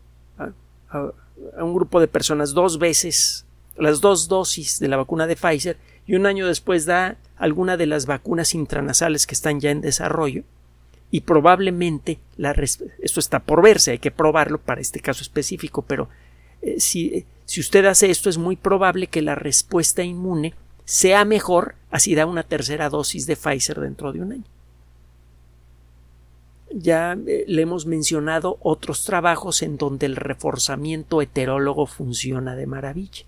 un 1.58 1.74
grupo 1.74 2.00
de 2.00 2.08
personas 2.08 2.52
dos 2.52 2.78
veces 2.78 3.46
las 3.76 4.00
dos 4.00 4.28
dosis 4.28 4.78
de 4.78 4.88
la 4.88 4.96
vacuna 4.96 5.26
de 5.26 5.36
Pfizer 5.36 5.76
y 6.06 6.14
un 6.14 6.26
año 6.26 6.46
después 6.46 6.86
da 6.86 7.16
alguna 7.36 7.76
de 7.76 7.86
las 7.86 8.06
vacunas 8.06 8.54
intranasales 8.54 9.26
que 9.26 9.34
están 9.34 9.60
ya 9.60 9.70
en 9.70 9.80
desarrollo 9.80 10.44
y 11.10 11.22
probablemente 11.22 12.18
la 12.36 12.52
esto 12.52 13.20
está 13.20 13.40
por 13.40 13.62
verse, 13.62 13.92
hay 13.92 13.98
que 13.98 14.10
probarlo 14.10 14.58
para 14.58 14.80
este 14.80 15.00
caso 15.00 15.22
específico, 15.22 15.82
pero 15.82 16.08
eh, 16.62 16.78
si, 16.78 17.24
si 17.46 17.60
usted 17.60 17.84
hace 17.86 18.10
esto 18.10 18.30
es 18.30 18.38
muy 18.38 18.56
probable 18.56 19.08
que 19.08 19.22
la 19.22 19.34
respuesta 19.34 20.02
inmune 20.02 20.54
sea 20.84 21.24
mejor 21.24 21.74
así 21.90 22.14
da 22.14 22.26
una 22.26 22.42
tercera 22.42 22.88
dosis 22.88 23.26
de 23.26 23.36
Pfizer 23.36 23.80
dentro 23.80 24.12
de 24.12 24.20
un 24.20 24.32
año. 24.32 24.44
Ya 26.72 27.16
eh, 27.26 27.44
le 27.46 27.62
hemos 27.62 27.86
mencionado 27.86 28.58
otros 28.60 29.04
trabajos 29.04 29.62
en 29.62 29.76
donde 29.76 30.06
el 30.06 30.16
reforzamiento 30.16 31.20
heterólogo 31.20 31.86
funciona 31.86 32.54
de 32.56 32.66
maravilla. 32.66 33.24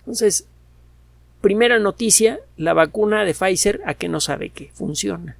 Entonces, 0.00 0.46
primera 1.40 1.78
noticia, 1.78 2.40
la 2.56 2.74
vacuna 2.74 3.24
de 3.24 3.34
Pfizer 3.34 3.80
a 3.84 3.94
que 3.94 4.08
no 4.08 4.20
sabe 4.20 4.50
que 4.50 4.70
funciona. 4.72 5.36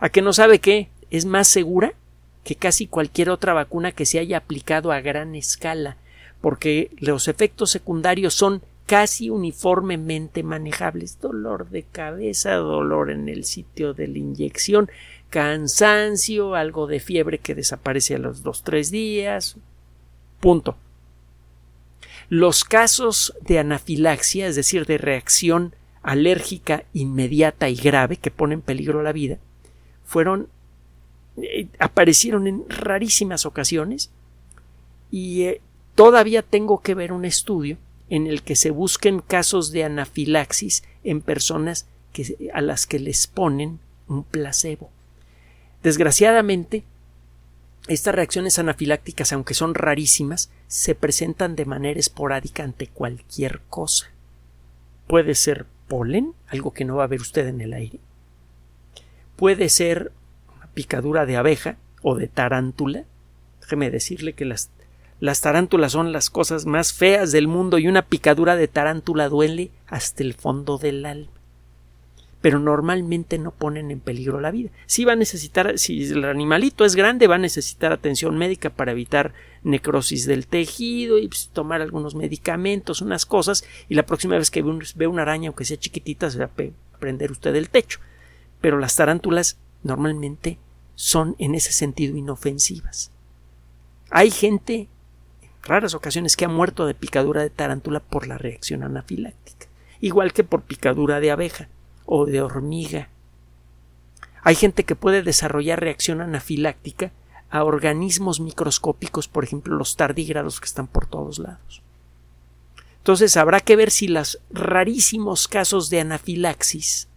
A 0.00 0.08
que 0.08 0.22
no 0.22 0.32
sabe 0.32 0.60
que 0.60 0.88
es 1.10 1.24
más 1.24 1.48
segura 1.48 1.94
que 2.44 2.54
casi 2.54 2.86
cualquier 2.86 3.30
otra 3.30 3.54
vacuna 3.54 3.92
que 3.92 4.06
se 4.06 4.20
haya 4.20 4.38
aplicado 4.38 4.92
a 4.92 5.00
gran 5.00 5.34
escala, 5.34 5.96
porque 6.40 6.90
los 6.98 7.26
efectos 7.26 7.70
secundarios 7.70 8.34
son 8.34 8.62
casi 8.86 9.30
uniformemente 9.30 10.42
manejables. 10.42 11.20
Dolor 11.20 11.68
de 11.68 11.82
cabeza, 11.82 12.54
dolor 12.54 13.10
en 13.10 13.28
el 13.28 13.44
sitio 13.44 13.92
de 13.92 14.08
la 14.08 14.18
inyección, 14.18 14.90
cansancio, 15.28 16.54
algo 16.54 16.86
de 16.86 17.00
fiebre 17.00 17.38
que 17.38 17.54
desaparece 17.54 18.14
a 18.14 18.18
los 18.18 18.42
dos 18.42 18.62
tres 18.62 18.90
días. 18.90 19.56
Punto. 20.40 20.76
Los 22.28 22.64
casos 22.64 23.34
de 23.42 23.58
anafilaxia, 23.58 24.46
es 24.46 24.56
decir, 24.56 24.86
de 24.86 24.98
reacción 24.98 25.74
alérgica 26.02 26.84
inmediata 26.92 27.68
y 27.68 27.74
grave 27.74 28.16
que 28.16 28.30
pone 28.30 28.54
en 28.54 28.62
peligro 28.62 29.02
la 29.02 29.12
vida, 29.12 29.38
fueron 30.04 30.48
eh, 31.36 31.68
aparecieron 31.78 32.46
en 32.46 32.64
rarísimas 32.68 33.44
ocasiones 33.44 34.10
y 35.10 35.42
eh, 35.42 35.60
todavía 35.94 36.42
tengo 36.42 36.80
que 36.80 36.94
ver 36.94 37.12
un 37.12 37.24
estudio 37.24 37.76
en 38.08 38.26
el 38.26 38.42
que 38.42 38.56
se 38.56 38.70
busquen 38.70 39.20
casos 39.20 39.72
de 39.72 39.84
anafilaxis 39.84 40.84
en 41.04 41.20
personas 41.20 41.86
a 42.52 42.60
las 42.60 42.86
que 42.86 42.98
les 42.98 43.26
ponen 43.26 43.80
un 44.08 44.24
placebo. 44.24 44.90
Desgraciadamente, 45.82 46.84
estas 47.88 48.14
reacciones 48.14 48.58
anafilácticas, 48.58 49.32
aunque 49.32 49.54
son 49.54 49.74
rarísimas, 49.74 50.50
se 50.66 50.94
presentan 50.94 51.54
de 51.54 51.64
manera 51.64 52.00
esporádica 52.00 52.64
ante 52.64 52.88
cualquier 52.88 53.60
cosa. 53.68 54.10
Puede 55.06 55.34
ser 55.34 55.66
polen, 55.86 56.34
algo 56.48 56.72
que 56.72 56.84
no 56.84 56.96
va 56.96 57.04
a 57.04 57.08
ver 57.08 57.20
usted 57.20 57.46
en 57.46 57.60
el 57.60 57.72
aire. 57.72 58.00
Puede 59.36 59.68
ser 59.68 60.12
una 60.56 60.66
picadura 60.68 61.26
de 61.26 61.36
abeja 61.36 61.76
o 62.02 62.16
de 62.16 62.26
tarántula. 62.26 63.04
Déjeme 63.60 63.90
decirle 63.90 64.32
que 64.32 64.44
las, 64.44 64.70
las 65.20 65.40
tarántulas 65.40 65.92
son 65.92 66.12
las 66.12 66.30
cosas 66.30 66.66
más 66.66 66.92
feas 66.92 67.32
del 67.32 67.48
mundo 67.48 67.78
y 67.78 67.88
una 67.88 68.02
picadura 68.02 68.56
de 68.56 68.68
tarántula 68.68 69.28
duele 69.28 69.70
hasta 69.86 70.22
el 70.22 70.34
fondo 70.34 70.78
del 70.78 71.06
alma 71.06 71.36
pero 72.46 72.60
normalmente 72.60 73.38
no 73.38 73.50
ponen 73.50 73.90
en 73.90 73.98
peligro 73.98 74.40
la 74.40 74.52
vida. 74.52 74.70
Si 74.86 75.04
va 75.04 75.14
a 75.14 75.16
necesitar, 75.16 75.80
si 75.80 76.04
el 76.04 76.24
animalito 76.24 76.84
es 76.84 76.94
grande, 76.94 77.26
va 77.26 77.34
a 77.34 77.38
necesitar 77.38 77.92
atención 77.92 78.38
médica 78.38 78.70
para 78.70 78.92
evitar 78.92 79.34
necrosis 79.64 80.26
del 80.26 80.46
tejido 80.46 81.18
y 81.18 81.26
pues, 81.26 81.50
tomar 81.52 81.82
algunos 81.82 82.14
medicamentos, 82.14 83.00
unas 83.00 83.26
cosas, 83.26 83.64
y 83.88 83.96
la 83.96 84.06
próxima 84.06 84.36
vez 84.36 84.52
que 84.52 84.62
ve, 84.62 85.06
una 85.08 85.22
araña, 85.22 85.48
aunque 85.48 85.64
sea 85.64 85.76
chiquitita, 85.76 86.30
se 86.30 86.38
va 86.38 86.44
a 86.44 86.98
prender 87.00 87.32
usted 87.32 87.52
el 87.56 87.68
techo. 87.68 87.98
Pero 88.60 88.78
las 88.78 88.94
tarántulas 88.94 89.58
normalmente 89.82 90.58
son 90.94 91.34
en 91.40 91.56
ese 91.56 91.72
sentido 91.72 92.16
inofensivas. 92.16 93.10
Hay 94.10 94.30
gente, 94.30 94.74
en 94.74 94.88
raras 95.68 95.94
ocasiones, 95.94 96.36
que 96.36 96.44
ha 96.44 96.48
muerto 96.48 96.86
de 96.86 96.94
picadura 96.94 97.42
de 97.42 97.50
tarántula 97.50 98.00
por 98.00 98.26
la 98.26 98.38
reacción 98.38 98.82
anafiláctica, 98.82 99.66
igual 100.00 100.32
que 100.32 100.44
por 100.44 100.62
picadura 100.62 101.20
de 101.20 101.30
abeja 101.30 101.68
o 102.04 102.26
de 102.26 102.40
hormiga. 102.40 103.08
Hay 104.42 104.54
gente 104.54 104.84
que 104.84 104.96
puede 104.96 105.22
desarrollar 105.22 105.80
reacción 105.80 106.20
anafiláctica 106.20 107.12
a 107.50 107.64
organismos 107.64 108.40
microscópicos, 108.40 109.28
por 109.28 109.44
ejemplo 109.44 109.76
los 109.76 109.96
tardígrados 109.96 110.60
que 110.60 110.66
están 110.66 110.86
por 110.86 111.06
todos 111.06 111.38
lados. 111.38 111.82
Entonces 112.98 113.36
habrá 113.36 113.60
que 113.60 113.76
ver 113.76 113.90
si 113.90 114.08
los 114.08 114.40
rarísimos 114.50 115.46
casos 115.46 115.90
de 115.90 116.00
anafilaxis 116.00 117.08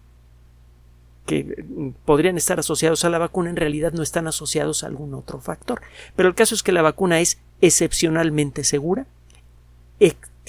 que 1.25 1.93
podrían 2.05 2.37
estar 2.37 2.59
asociados 2.59 3.05
a 3.05 3.09
la 3.09 3.19
vacuna 3.19 3.51
en 3.51 3.55
realidad 3.55 3.93
no 3.93 4.01
están 4.01 4.27
asociados 4.27 4.83
a 4.83 4.87
algún 4.87 5.13
otro 5.13 5.39
factor. 5.39 5.81
Pero 6.15 6.27
el 6.27 6.33
caso 6.35 6.55
es 6.55 6.63
que 6.63 6.71
la 6.71 6.81
vacuna 6.81 7.19
es 7.19 7.39
excepcionalmente 7.61 8.63
segura, 8.63 9.05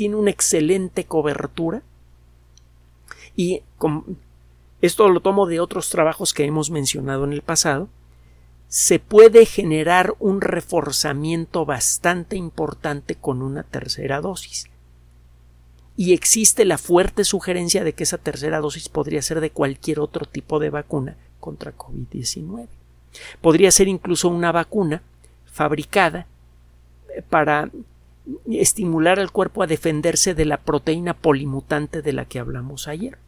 tiene 0.01 0.17
una 0.17 0.31
excelente 0.31 1.05
cobertura 1.05 1.83
y 3.37 3.61
esto 4.81 5.11
lo 5.11 5.21
tomo 5.21 5.47
de 5.47 5.61
otros 5.61 5.91
trabajos 5.91 6.33
que 6.33 6.47
hemos 6.47 6.71
mencionado 6.71 7.25
en 7.25 7.35
el 7.35 7.43
pasado, 7.43 7.91
se 8.67 8.99
puede 8.99 9.45
generar 9.45 10.15
un 10.19 10.41
reforzamiento 10.41 11.67
bastante 11.67 12.37
importante 12.37 13.15
con 13.15 13.43
una 13.43 13.63
tercera 13.63 14.23
dosis. 14.23 14.71
Y 15.99 16.15
existe 16.15 16.65
la 16.65 16.79
fuerte 16.79 17.25
sugerencia 17.25 17.85
de 17.85 17.93
que 17.93 18.05
esa 18.05 18.17
tercera 18.17 18.61
dosis 18.61 18.89
podría 18.89 19.21
ser 19.21 19.41
de 19.41 19.51
cualquier 19.51 20.01
otro 20.01 20.25
tipo 20.25 20.61
de 20.61 20.71
vacuna 20.71 21.19
contra 21.41 21.77
COVID-19. 21.77 22.69
Podría 23.43 23.71
ser 23.71 23.87
incluso 23.89 24.31
una 24.31 24.51
vacuna 24.51 25.03
fabricada 25.45 26.27
para 27.29 27.71
estimular 28.51 29.19
al 29.19 29.33
cuerpo 29.33 29.63
a 29.63 29.67
defenderse 29.67 30.35
de 30.35 30.45
la 30.45 30.59
proteína 30.59 31.15
polimutante 31.15 32.03
de 32.03 32.13
la 32.13 32.25
que 32.25 32.39
hablamos 32.39 32.87
ayer 32.87 33.19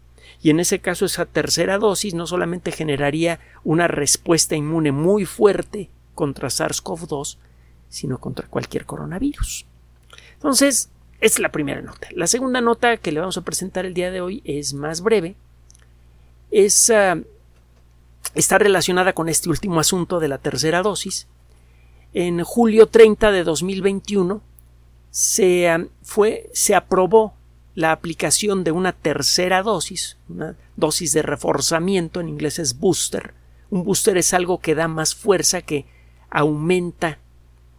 y 0.42 0.50
en 0.50 0.60
ese 0.60 0.80
caso 0.80 1.04
esa 1.04 1.24
tercera 1.26 1.78
dosis 1.78 2.14
no 2.14 2.26
solamente 2.26 2.72
generaría 2.72 3.38
una 3.64 3.88
respuesta 3.88 4.56
inmune 4.56 4.92
muy 4.92 5.24
fuerte 5.24 5.88
contra 6.14 6.48
SARS-CoV-2, 6.48 7.36
sino 7.88 8.18
contra 8.18 8.48
cualquier 8.48 8.84
coronavirus. 8.84 9.66
Entonces, 10.34 10.90
es 11.20 11.38
la 11.38 11.52
primera 11.52 11.80
nota. 11.80 12.08
La 12.12 12.26
segunda 12.26 12.60
nota 12.60 12.96
que 12.96 13.12
le 13.12 13.20
vamos 13.20 13.36
a 13.36 13.42
presentar 13.42 13.86
el 13.86 13.94
día 13.94 14.10
de 14.10 14.20
hoy 14.20 14.42
es 14.44 14.74
más 14.74 15.02
breve. 15.02 15.36
Es, 16.50 16.90
ah, 16.90 17.18
está 18.34 18.58
relacionada 18.58 19.12
con 19.12 19.28
este 19.28 19.48
último 19.48 19.78
asunto 19.78 20.18
de 20.18 20.28
la 20.28 20.38
tercera 20.38 20.82
dosis. 20.82 21.28
En 22.14 22.42
julio 22.44 22.88
30 22.88 23.32
de 23.32 23.42
2021 23.42 24.42
se, 25.10 25.68
ah, 25.68 25.86
fue, 26.02 26.50
se 26.52 26.74
aprobó 26.74 27.34
la 27.74 27.92
aplicación 27.92 28.64
de 28.64 28.72
una 28.72 28.92
tercera 28.92 29.62
dosis, 29.62 30.18
una 30.28 30.56
dosis 30.76 31.12
de 31.12 31.22
reforzamiento, 31.22 32.20
en 32.20 32.28
inglés 32.28 32.58
es 32.58 32.78
booster. 32.78 33.32
Un 33.70 33.84
booster 33.84 34.18
es 34.18 34.34
algo 34.34 34.58
que 34.58 34.74
da 34.74 34.88
más 34.88 35.14
fuerza, 35.14 35.62
que 35.62 35.86
aumenta, 36.28 37.18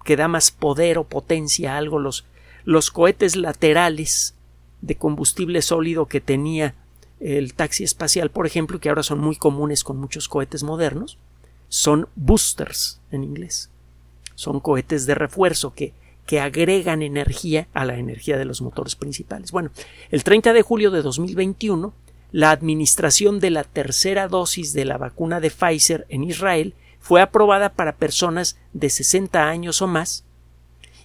que 0.03 0.15
da 0.15 0.27
más 0.27 0.49
poder 0.49 0.97
o 0.97 1.03
potencia 1.03 1.75
a 1.75 1.77
algo. 1.77 1.99
Los, 1.99 2.25
los 2.65 2.89
cohetes 2.89 3.35
laterales 3.35 4.33
de 4.81 4.95
combustible 4.95 5.61
sólido 5.61 6.07
que 6.07 6.21
tenía 6.21 6.73
el 7.19 7.53
taxi 7.53 7.83
espacial, 7.83 8.31
por 8.31 8.47
ejemplo, 8.47 8.79
que 8.79 8.89
ahora 8.89 9.03
son 9.03 9.19
muy 9.19 9.35
comunes 9.35 9.83
con 9.83 9.97
muchos 9.97 10.27
cohetes 10.27 10.63
modernos, 10.63 11.19
son 11.69 12.09
boosters 12.15 12.99
en 13.11 13.23
inglés. 13.23 13.69
Son 14.35 14.59
cohetes 14.59 15.05
de 15.05 15.15
refuerzo 15.15 15.73
que 15.73 15.93
que 16.25 16.39
agregan 16.39 17.01
energía 17.01 17.67
a 17.73 17.85
la 17.85 17.97
energía 17.97 18.37
de 18.37 18.45
los 18.45 18.61
motores 18.61 18.95
principales. 18.95 19.51
Bueno, 19.51 19.71
el 20.09 20.23
30 20.23 20.53
de 20.53 20.61
julio 20.61 20.91
de 20.91 21.01
2021, 21.01 21.93
la 22.31 22.51
administración 22.51 23.39
de 23.39 23.49
la 23.49 23.63
tercera 23.63 24.27
dosis 24.27 24.73
de 24.73 24.85
la 24.85 24.97
vacuna 24.97 25.39
de 25.39 25.51
Pfizer 25.51 26.05
en 26.09 26.23
Israel 26.23 26.73
fue 26.99 27.21
aprobada 27.21 27.73
para 27.73 27.97
personas 27.97 28.57
de 28.71 28.89
60 28.89 29.49
años 29.49 29.81
o 29.81 29.87
más 29.87 30.23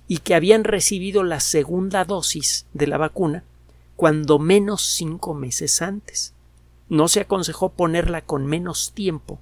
y 0.06 0.18
que 0.18 0.34
habían 0.34 0.64
recibido 0.64 1.24
la 1.24 1.40
segunda 1.40 2.04
dosis 2.04 2.66
de 2.72 2.86
la 2.86 2.96
vacuna 2.96 3.44
cuando 3.96 4.38
menos 4.38 4.82
cinco 4.82 5.34
meses 5.34 5.82
antes. 5.82 6.32
No 6.88 7.08
se 7.08 7.20
aconsejó 7.20 7.70
ponerla 7.70 8.22
con 8.22 8.46
menos 8.46 8.92
tiempo, 8.94 9.40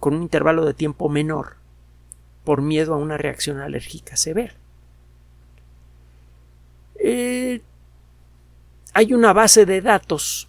con 0.00 0.14
un 0.14 0.22
intervalo 0.22 0.66
de 0.66 0.74
tiempo 0.74 1.08
menor, 1.08 1.59
por 2.50 2.62
miedo 2.62 2.94
a 2.94 2.96
una 2.96 3.16
reacción 3.16 3.60
alérgica 3.60 4.16
severa. 4.16 4.54
Eh, 6.98 7.60
hay 8.92 9.12
una 9.12 9.32
base 9.32 9.66
de 9.66 9.80
datos 9.80 10.48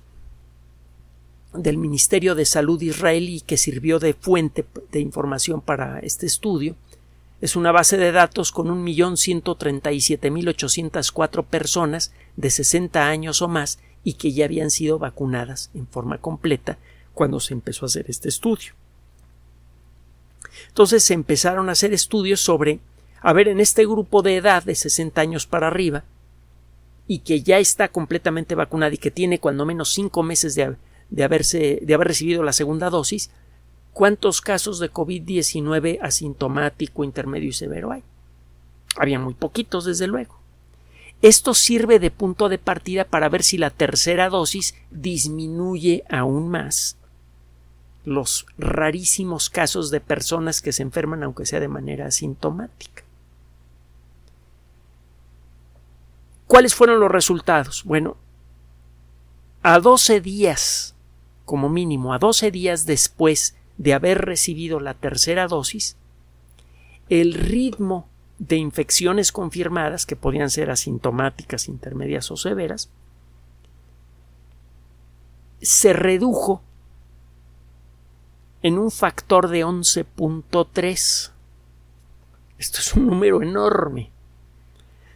del 1.54 1.78
Ministerio 1.78 2.34
de 2.34 2.46
Salud 2.46 2.82
israelí 2.82 3.42
que 3.42 3.56
sirvió 3.56 4.00
de 4.00 4.16
fuente 4.16 4.66
de 4.92 5.00
información 5.00 5.62
para 5.62 6.00
este 6.00 6.26
estudio. 6.26 6.76
Es 7.40 7.56
una 7.56 7.72
base 7.72 7.98
de 7.98 8.12
datos 8.12 8.52
con 8.52 8.70
1.137.804 8.84 11.46
personas 11.46 12.14
de 12.36 12.50
60 12.50 13.10
años 13.10 13.44
o 13.44 13.48
más 13.48 13.78
y 14.04 14.14
que 14.14 14.34
ya 14.34 14.46
habían 14.46 14.72
sido 14.72 14.98
vacunadas 14.98 15.70
en 15.76 15.86
forma 15.86 16.18
completa 16.18 16.80
cuando 17.14 17.40
se 17.40 17.54
empezó 17.54 17.86
a 17.86 17.90
hacer 17.90 18.06
este 18.08 18.28
estudio. 18.28 18.74
Entonces 20.68 21.04
se 21.04 21.14
empezaron 21.14 21.70
a 21.70 21.74
hacer 21.74 21.94
estudios 21.94 22.40
sobre, 22.40 22.80
a 23.22 23.34
ver, 23.34 23.48
en 23.48 23.60
este 23.60 23.86
grupo 23.86 24.22
de 24.22 24.38
edad 24.38 24.64
de 24.64 24.76
60 24.76 25.20
años 25.22 25.48
para 25.48 25.68
arriba 25.68 26.04
y 27.08 27.20
que 27.20 27.42
ya 27.42 27.60
está 27.60 27.90
completamente 27.90 28.56
vacunada 28.56 28.94
y 28.94 28.98
que 28.98 29.12
tiene 29.12 29.40
cuando 29.40 29.66
menos 29.66 29.92
5 29.94 30.24
meses 30.24 30.56
de, 30.56 30.76
de, 31.10 31.24
haberse, 31.24 31.80
de 31.82 31.94
haber 31.94 32.08
recibido 32.08 32.44
la 32.44 32.54
segunda 32.54 32.90
dosis, 32.90 33.30
¿cuántos 33.94 34.42
casos 34.42 34.80
de 34.80 34.92
COVID-19 34.92 36.00
asintomático, 36.02 37.04
intermedio 37.04 37.50
y 37.50 37.54
severo 37.54 37.92
hay? 37.92 38.04
Había 38.98 39.20
muy 39.20 39.34
poquitos, 39.34 39.86
desde 39.86 40.08
luego. 40.08 40.40
Esto 41.22 41.54
sirve 41.54 42.00
de 42.00 42.12
punto 42.12 42.50
de 42.50 42.58
partida 42.58 43.06
para 43.06 43.30
ver 43.30 43.44
si 43.44 43.58
la 43.58 43.70
tercera 43.70 44.30
dosis 44.30 44.76
disminuye 44.90 46.04
aún 46.10 46.50
más 46.50 46.98
los 48.04 48.46
rarísimos 48.58 49.50
casos 49.50 49.92
de 49.92 50.00
personas 50.00 50.62
que 50.62 50.72
se 50.72 50.84
enferman 50.84 51.24
aunque 51.24 51.46
sea 51.46 51.60
de 51.60 51.68
manera 51.68 52.08
asintomática. 52.08 53.04
¿Cuáles 56.48 56.76
fueron 56.76 57.00
los 57.00 57.12
resultados? 57.12 57.84
Bueno, 57.86 58.18
a 59.64 59.80
12 59.80 60.20
días 60.22 60.96
como 61.52 61.68
mínimo 61.68 62.14
a 62.14 62.18
12 62.18 62.50
días 62.50 62.86
después 62.86 63.58
de 63.78 63.94
haber 63.94 64.22
recibido 64.22 64.80
la 64.80 64.94
tercera 64.94 65.48
dosis, 65.48 65.98
el 67.10 67.34
ritmo 67.34 68.08
de 68.40 68.56
infecciones 68.56 69.34
confirmadas, 69.34 70.06
que 70.06 70.16
podían 70.16 70.50
ser 70.50 70.72
asintomáticas, 70.72 71.68
intermedias 71.68 72.32
o 72.32 72.38
severas, 72.38 72.90
se 75.62 75.92
redujo 75.92 76.62
en 78.64 78.78
un 78.78 78.92
factor 78.92 79.48
de 79.48 79.66
11.3. 79.66 81.32
Esto 82.58 82.80
es 82.80 82.94
un 82.94 83.08
número 83.08 83.42
enorme. 83.42 84.12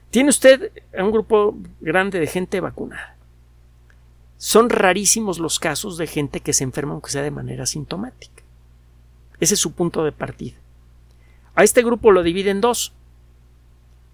Tiene 0.09 0.29
usted 0.29 0.71
un 0.97 1.11
grupo 1.11 1.55
grande 1.81 2.19
de 2.19 2.27
gente 2.27 2.59
vacunada. 2.59 3.15
Son 4.37 4.69
rarísimos 4.69 5.39
los 5.39 5.59
casos 5.59 5.97
de 5.97 6.07
gente 6.07 6.39
que 6.39 6.53
se 6.53 6.63
enferma 6.63 6.93
aunque 6.93 7.11
sea 7.11 7.21
de 7.21 7.31
manera 7.31 7.65
sintomática. 7.65 8.43
Ese 9.39 9.55
es 9.55 9.59
su 9.59 9.73
punto 9.73 10.03
de 10.03 10.11
partida. 10.11 10.55
A 11.55 11.63
este 11.63 11.83
grupo 11.83 12.11
lo 12.11 12.23
divide 12.23 12.51
en 12.51 12.61
dos. 12.61 12.93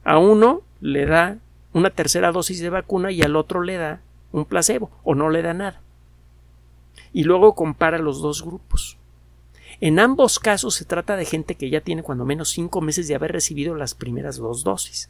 A 0.03 0.17
uno 0.17 0.61
le 0.79 1.05
da 1.05 1.37
una 1.73 1.89
tercera 1.89 2.31
dosis 2.31 2.59
de 2.59 2.69
vacuna 2.69 3.11
y 3.11 3.21
al 3.21 3.35
otro 3.35 3.61
le 3.61 3.77
da 3.77 4.01
un 4.31 4.45
placebo 4.45 4.91
o 5.03 5.15
no 5.15 5.29
le 5.29 5.41
da 5.41 5.53
nada. 5.53 5.81
Y 7.13 7.23
luego 7.23 7.55
compara 7.55 7.97
los 7.99 8.21
dos 8.21 8.43
grupos. 8.43 8.97
En 9.81 9.99
ambos 9.99 10.37
casos 10.37 10.75
se 10.75 10.85
trata 10.85 11.15
de 11.15 11.25
gente 11.25 11.55
que 11.55 11.71
ya 11.71 11.81
tiene 11.81 12.03
cuando 12.03 12.23
menos 12.23 12.49
cinco 12.49 12.81
meses 12.81 13.07
de 13.07 13.15
haber 13.15 13.31
recibido 13.31 13.75
las 13.75 13.95
primeras 13.95 14.37
dos 14.37 14.63
dosis. 14.63 15.09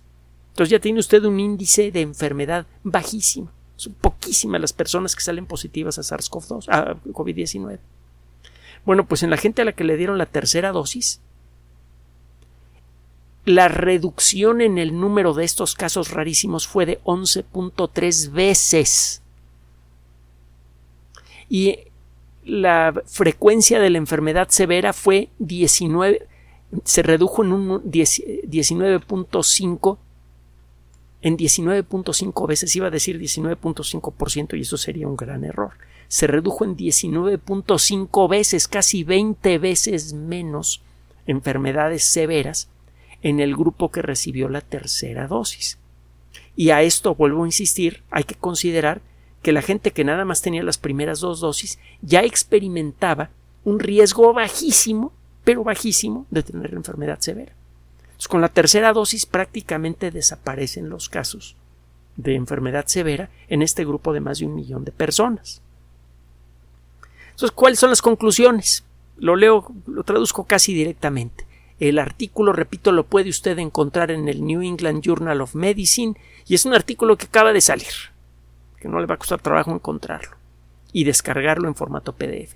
Entonces 0.51 0.71
ya 0.71 0.79
tiene 0.79 1.01
usted 1.01 1.23
un 1.25 1.39
índice 1.41 1.91
de 1.91 2.01
enfermedad 2.01 2.65
bajísimo. 2.83 3.51
Son 3.75 3.93
poquísimas 3.93 4.61
las 4.61 4.71
personas 4.71 5.15
que 5.15 5.23
salen 5.23 5.45
positivas 5.45 5.99
a 5.99 6.03
SARS-CoV-2, 6.03 6.69
a 6.69 6.95
COVID-19. 7.11 7.79
Bueno, 8.85 9.05
pues 9.05 9.23
en 9.23 9.29
la 9.29 9.37
gente 9.37 9.61
a 9.61 9.65
la 9.65 9.73
que 9.73 9.83
le 9.83 9.97
dieron 9.97 10.17
la 10.17 10.25
tercera 10.25 10.71
dosis, 10.71 11.19
la 13.43 13.67
reducción 13.67 14.61
en 14.61 14.77
el 14.77 14.99
número 14.99 15.33
de 15.33 15.43
estos 15.43 15.75
casos 15.75 16.11
rarísimos 16.11 16.67
fue 16.67 16.85
de 16.85 17.01
11.3 17.03 18.31
veces. 18.31 19.21
Y 21.49 21.90
la 22.51 22.93
frecuencia 23.05 23.79
de 23.79 23.89
la 23.89 23.97
enfermedad 23.97 24.49
severa 24.49 24.91
fue 24.91 25.29
19, 25.39 26.27
se 26.83 27.01
redujo 27.01 27.45
en 27.45 27.53
un 27.53 27.81
19.5 27.81 29.97
en 31.21 31.37
19.5 31.37 32.47
veces, 32.47 32.75
iba 32.75 32.87
a 32.87 32.91
decir 32.91 33.17
19.5% 33.17 34.57
y 34.57 34.61
eso 34.61 34.75
sería 34.75 35.07
un 35.07 35.15
gran 35.15 35.45
error. 35.45 35.71
Se 36.09 36.27
redujo 36.27 36.65
en 36.65 36.75
19.5 36.75 38.29
veces, 38.29 38.67
casi 38.67 39.05
20 39.05 39.57
veces 39.57 40.13
menos 40.13 40.81
enfermedades 41.27 42.03
severas 42.03 42.67
en 43.21 43.39
el 43.39 43.55
grupo 43.55 43.91
que 43.91 44.01
recibió 44.01 44.49
la 44.49 44.59
tercera 44.59 45.27
dosis. 45.27 45.77
Y 46.57 46.71
a 46.71 46.81
esto 46.81 47.15
vuelvo 47.15 47.45
a 47.45 47.47
insistir, 47.47 48.03
hay 48.11 48.25
que 48.25 48.35
considerar 48.35 49.01
que 49.41 49.51
la 49.51 49.61
gente 49.61 49.91
que 49.91 50.03
nada 50.03 50.25
más 50.25 50.41
tenía 50.41 50.63
las 50.63 50.77
primeras 50.77 51.19
dos 51.19 51.39
dosis 51.39 51.79
ya 52.01 52.21
experimentaba 52.21 53.29
un 53.63 53.79
riesgo 53.79 54.33
bajísimo, 54.33 55.13
pero 55.43 55.63
bajísimo, 55.63 56.25
de 56.29 56.43
tener 56.43 56.71
la 56.71 56.77
enfermedad 56.77 57.19
severa 57.19 57.53
con 58.27 58.41
la 58.41 58.49
tercera 58.49 58.93
dosis 58.93 59.25
prácticamente 59.25 60.11
desaparecen 60.11 60.89
los 60.89 61.09
casos 61.09 61.55
de 62.17 62.35
enfermedad 62.35 62.85
severa 62.87 63.29
en 63.47 63.61
este 63.61 63.85
grupo 63.85 64.13
de 64.13 64.19
más 64.19 64.39
de 64.39 64.45
un 64.45 64.55
millón 64.55 64.83
de 64.83 64.91
personas. 64.91 65.61
Entonces, 67.31 67.51
¿cuáles 67.51 67.79
son 67.79 67.89
las 67.89 68.01
conclusiones? 68.01 68.83
Lo 69.17 69.35
leo, 69.35 69.73
lo 69.87 70.03
traduzco 70.03 70.43
casi 70.43 70.73
directamente. 70.73 71.45
El 71.79 71.97
artículo, 71.97 72.53
repito, 72.53 72.91
lo 72.91 73.05
puede 73.05 73.29
usted 73.29 73.57
encontrar 73.57 74.11
en 74.11 74.27
el 74.27 74.45
New 74.45 74.61
England 74.61 75.01
Journal 75.01 75.41
of 75.41 75.55
Medicine 75.55 76.15
y 76.45 76.53
es 76.53 76.65
un 76.65 76.73
artículo 76.73 77.17
que 77.17 77.25
acaba 77.25 77.53
de 77.53 77.61
salir, 77.61 77.87
que 78.81 78.89
no 78.89 78.99
le 78.99 79.05
va 79.05 79.15
a 79.15 79.19
costar 79.19 79.39
trabajo 79.39 79.71
encontrarlo 79.71 80.35
y 80.91 81.05
descargarlo 81.05 81.67
en 81.67 81.75
formato 81.75 82.13
PDF. 82.13 82.55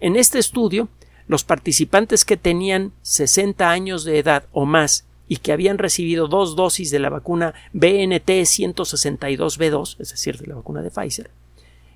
En 0.00 0.16
este 0.16 0.38
estudio 0.38 0.88
los 1.28 1.44
participantes 1.44 2.24
que 2.24 2.36
tenían 2.36 2.92
60 3.02 3.70
años 3.70 4.04
de 4.04 4.18
edad 4.18 4.46
o 4.50 4.66
más 4.66 5.06
y 5.28 5.36
que 5.36 5.52
habían 5.52 5.78
recibido 5.78 6.26
dos 6.26 6.56
dosis 6.56 6.90
de 6.90 6.98
la 6.98 7.08
vacuna 7.08 7.54
BNT 7.72 8.28
162B2, 8.28 9.96
es 10.00 10.10
decir, 10.10 10.38
de 10.38 10.48
la 10.48 10.56
vacuna 10.56 10.82
de 10.82 10.90
Pfizer, 10.90 11.30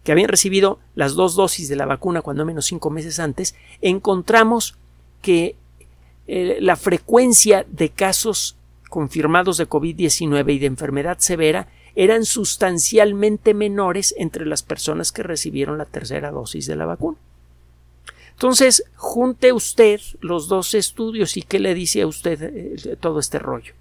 que 0.04 0.12
habían 0.12 0.28
recibido 0.28 0.78
las 0.94 1.14
dos 1.14 1.34
dosis 1.34 1.68
de 1.68 1.74
la 1.74 1.84
vacuna 1.84 2.22
cuando 2.22 2.44
menos 2.44 2.66
cinco 2.66 2.90
meses 2.90 3.18
antes, 3.18 3.56
encontramos 3.82 4.76
que 5.20 5.56
eh, 6.28 6.58
la 6.60 6.76
frecuencia 6.76 7.66
de 7.68 7.88
casos 7.88 8.56
confirmados 8.88 9.56
de 9.56 9.68
COVID-19 9.68 10.54
y 10.54 10.58
de 10.60 10.66
enfermedad 10.66 11.18
severa 11.18 11.66
eran 11.96 12.24
sustancialmente 12.24 13.54
menores 13.54 14.14
entre 14.18 14.46
las 14.46 14.62
personas 14.62 15.12
que 15.12 15.22
recibieron 15.22 15.78
la 15.78 15.84
tercera 15.84 16.30
dosis 16.30 16.66
de 16.66 16.76
la 16.76 16.86
vacuna. 16.86 17.18
Entonces, 18.32 18.84
junte 18.96 19.52
usted 19.52 20.00
los 20.20 20.48
dos 20.48 20.74
estudios 20.74 21.36
y 21.36 21.42
qué 21.42 21.60
le 21.60 21.74
dice 21.74 22.02
a 22.02 22.06
usted 22.06 22.42
eh, 22.42 22.96
todo 23.00 23.20
este 23.20 23.38
rollo. 23.38 23.74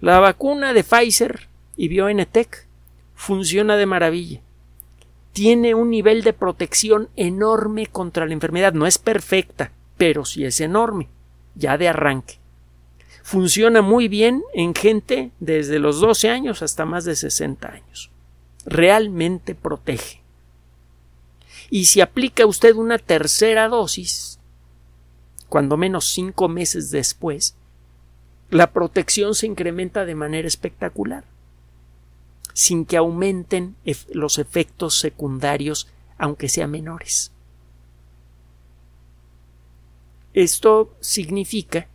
La 0.00 0.20
vacuna 0.20 0.72
de 0.72 0.84
Pfizer 0.84 1.48
y 1.76 1.88
BioNTech 1.88 2.66
funciona 3.14 3.76
de 3.76 3.86
maravilla. 3.86 4.40
Tiene 5.32 5.74
un 5.74 5.90
nivel 5.90 6.22
de 6.22 6.32
protección 6.32 7.08
enorme 7.16 7.86
contra 7.86 8.26
la 8.26 8.32
enfermedad. 8.32 8.72
No 8.72 8.86
es 8.86 8.98
perfecta, 8.98 9.72
pero 9.96 10.24
sí 10.24 10.44
es 10.44 10.60
enorme, 10.60 11.08
ya 11.54 11.76
de 11.76 11.88
arranque. 11.88 12.39
Funciona 13.30 13.80
muy 13.80 14.08
bien 14.08 14.42
en 14.54 14.74
gente 14.74 15.30
desde 15.38 15.78
los 15.78 16.00
12 16.00 16.30
años 16.30 16.62
hasta 16.62 16.84
más 16.84 17.04
de 17.04 17.14
60 17.14 17.68
años. 17.68 18.10
Realmente 18.66 19.54
protege. 19.54 20.20
Y 21.70 21.84
si 21.84 22.00
aplica 22.00 22.44
usted 22.44 22.74
una 22.74 22.98
tercera 22.98 23.68
dosis, 23.68 24.40
cuando 25.48 25.76
menos 25.76 26.06
cinco 26.06 26.48
meses 26.48 26.90
después, 26.90 27.54
la 28.50 28.72
protección 28.72 29.36
se 29.36 29.46
incrementa 29.46 30.04
de 30.04 30.16
manera 30.16 30.48
espectacular, 30.48 31.22
sin 32.52 32.84
que 32.84 32.96
aumenten 32.96 33.76
los 34.12 34.38
efectos 34.38 34.98
secundarios, 34.98 35.86
aunque 36.18 36.48
sean 36.48 36.72
menores. 36.72 37.30
Esto 40.34 40.96
significa 40.98 41.86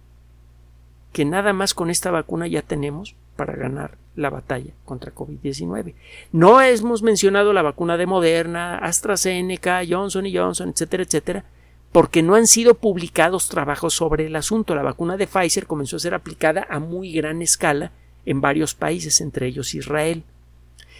que 1.15 1.23
nada 1.23 1.53
más 1.53 1.73
con 1.73 1.89
esta 1.89 2.11
vacuna 2.11 2.45
ya 2.45 2.61
tenemos 2.61 3.15
para 3.37 3.55
ganar 3.55 3.97
la 4.17 4.29
batalla 4.29 4.73
contra 4.83 5.15
COVID-19. 5.15 5.93
No 6.33 6.59
hemos 6.61 7.03
mencionado 7.03 7.53
la 7.53 7.61
vacuna 7.61 7.95
de 7.95 8.05
Moderna, 8.05 8.79
AstraZeneca, 8.79 9.81
Johnson 9.89 10.25
y 10.25 10.35
Johnson, 10.35 10.71
etcétera, 10.71 11.03
etcétera, 11.03 11.45
porque 11.93 12.21
no 12.21 12.35
han 12.35 12.47
sido 12.47 12.73
publicados 12.73 13.47
trabajos 13.47 13.93
sobre 13.93 14.25
el 14.25 14.35
asunto. 14.35 14.75
La 14.75 14.83
vacuna 14.83 15.15
de 15.15 15.25
Pfizer 15.25 15.67
comenzó 15.67 15.95
a 15.95 15.99
ser 15.99 16.13
aplicada 16.13 16.67
a 16.69 16.79
muy 16.79 17.13
gran 17.13 17.41
escala 17.41 17.93
en 18.25 18.41
varios 18.41 18.75
países, 18.75 19.21
entre 19.21 19.47
ellos 19.47 19.73
Israel. 19.73 20.23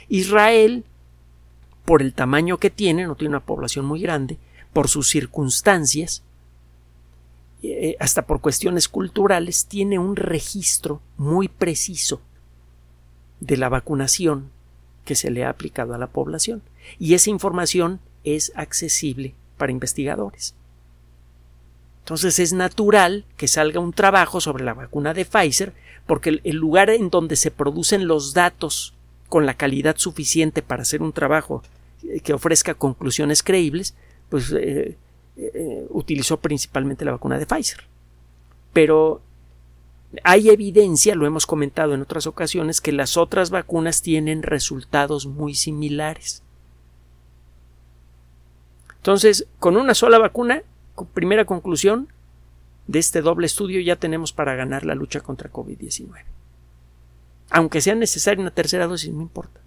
Israel, 0.08 0.86
por 1.84 2.01
el 2.01 2.13
tamaño 2.13 2.58
que 2.58 2.69
tiene, 2.69 3.06
no 3.06 3.15
tiene 3.15 3.36
una 3.36 3.45
población 3.45 3.84
muy 3.84 3.99
grande, 3.99 4.38
por 4.71 4.88
sus 4.88 5.10
circunstancias, 5.10 6.23
eh, 7.71 7.97
hasta 7.99 8.25
por 8.25 8.41
cuestiones 8.41 8.88
culturales, 8.88 9.65
tiene 9.65 9.99
un 9.99 10.15
registro 10.15 11.01
muy 11.17 11.47
preciso 11.47 12.21
de 13.39 13.58
la 13.58 13.69
vacunación 13.69 14.49
que 15.04 15.15
se 15.15 15.32
le 15.32 15.45
ha 15.45 15.49
aplicado 15.49 15.93
a 15.93 15.97
la 15.97 16.08
población. 16.08 16.62
Y 16.99 17.13
esa 17.13 17.30
información 17.30 17.99
es 18.23 18.51
accesible 18.56 19.36
para 19.58 19.71
investigadores. 19.71 20.56
Entonces 21.99 22.38
es 22.39 22.54
natural 22.54 23.25
que 23.38 23.47
salga 23.47 23.80
un 23.80 23.93
trabajo 23.93 24.39
sobre 24.41 24.63
la 24.63 24.73
vacuna 24.73 25.13
de 25.13 25.25
Pfizer 25.25 25.73
porque 26.06 26.39
el 26.43 26.56
lugar 26.56 26.89
en 26.89 27.10
donde 27.10 27.36
se 27.36 27.51
producen 27.51 28.08
los 28.08 28.34
datos 28.34 28.93
con 29.28 29.45
la 29.45 29.56
calidad 29.56 29.97
suficiente 29.97 30.62
para 30.62 30.84
hacer 30.84 31.01
un 31.01 31.13
trabajo 31.13 31.63
eh, 32.04 32.19
que 32.19 32.34
ofrezca 32.34 32.75
conclusiones 32.75 33.41
creíbles, 33.41 33.95
pues 34.30 34.51
eh, 34.51 34.97
eh, 35.38 35.86
utilizó 35.89 36.38
principalmente 36.38 37.06
la 37.06 37.12
vacuna 37.12 37.38
de 37.38 37.45
Pfizer. 37.45 37.84
Pero 38.74 39.21
hay 40.24 40.50
evidencia, 40.50 41.15
lo 41.15 41.26
hemos 41.26 41.45
comentado 41.45 41.93
en 41.93 42.02
otras 42.02 42.28
ocasiones, 42.28 42.82
que 42.82 42.91
las 42.91 43.17
otras 43.17 43.50
vacunas 43.50 44.02
tienen 44.02 44.43
resultados 44.43 45.26
muy 45.26 45.56
similares. 45.56 46.41
Entonces, 48.98 49.48
con 49.60 49.78
una 49.78 49.93
sola 49.93 50.17
vacuna, 50.17 50.63
primera 51.13 51.45
conclusión 51.45 52.08
de 52.88 53.00
este 53.00 53.21
doble 53.21 53.45
estudio, 53.45 53.82
ya 53.82 53.98
tenemos 53.98 54.34
para 54.34 54.56
ganar 54.56 54.86
la 54.86 54.95
lucha 54.95 55.19
contra 55.19 55.52
COVID-19. 55.52 56.24
Aunque 57.50 57.82
sea 57.82 57.95
necesaria 57.95 58.41
una 58.41 58.52
tercera 58.52 58.88
dosis, 58.88 59.12
no 59.12 59.21
importa. 59.21 59.60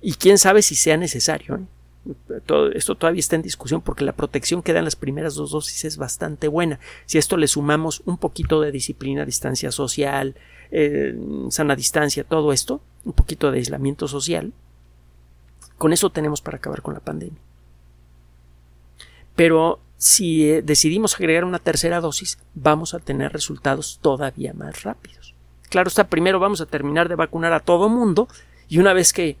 Y 0.00 0.14
quién 0.14 0.38
sabe 0.38 0.62
si 0.62 0.74
sea 0.74 0.96
necesario. 0.96 1.56
¿eh? 1.56 1.60
Todo, 2.46 2.72
esto 2.72 2.94
todavía 2.94 3.20
está 3.20 3.36
en 3.36 3.42
discusión 3.42 3.82
porque 3.82 4.04
la 4.04 4.12
protección 4.12 4.62
que 4.62 4.72
dan 4.72 4.84
las 4.84 4.96
primeras 4.96 5.34
dos 5.34 5.50
dosis 5.50 5.84
es 5.84 5.96
bastante 5.98 6.48
buena. 6.48 6.80
Si 7.06 7.18
a 7.18 7.20
esto 7.20 7.36
le 7.36 7.46
sumamos 7.46 8.02
un 8.06 8.16
poquito 8.16 8.60
de 8.60 8.72
disciplina, 8.72 9.26
distancia 9.26 9.70
social, 9.70 10.34
eh, 10.70 11.14
sana 11.50 11.76
distancia, 11.76 12.24
todo 12.24 12.52
esto, 12.52 12.80
un 13.04 13.12
poquito 13.12 13.50
de 13.50 13.58
aislamiento 13.58 14.08
social, 14.08 14.52
con 15.76 15.92
eso 15.92 16.10
tenemos 16.10 16.40
para 16.40 16.56
acabar 16.56 16.80
con 16.82 16.94
la 16.94 17.00
pandemia. 17.00 17.38
Pero 19.36 19.80
si 19.96 20.50
eh, 20.50 20.62
decidimos 20.62 21.14
agregar 21.14 21.44
una 21.44 21.58
tercera 21.58 22.00
dosis, 22.00 22.38
vamos 22.54 22.94
a 22.94 22.98
tener 22.98 23.32
resultados 23.32 23.98
todavía 24.00 24.54
más 24.54 24.82
rápidos. 24.82 25.34
Claro 25.68 25.88
está, 25.88 26.08
primero 26.08 26.40
vamos 26.40 26.60
a 26.60 26.66
terminar 26.66 27.08
de 27.08 27.14
vacunar 27.14 27.52
a 27.52 27.60
todo 27.60 27.88
mundo 27.88 28.26
y 28.68 28.78
una 28.78 28.92
vez 28.92 29.12
que 29.12 29.36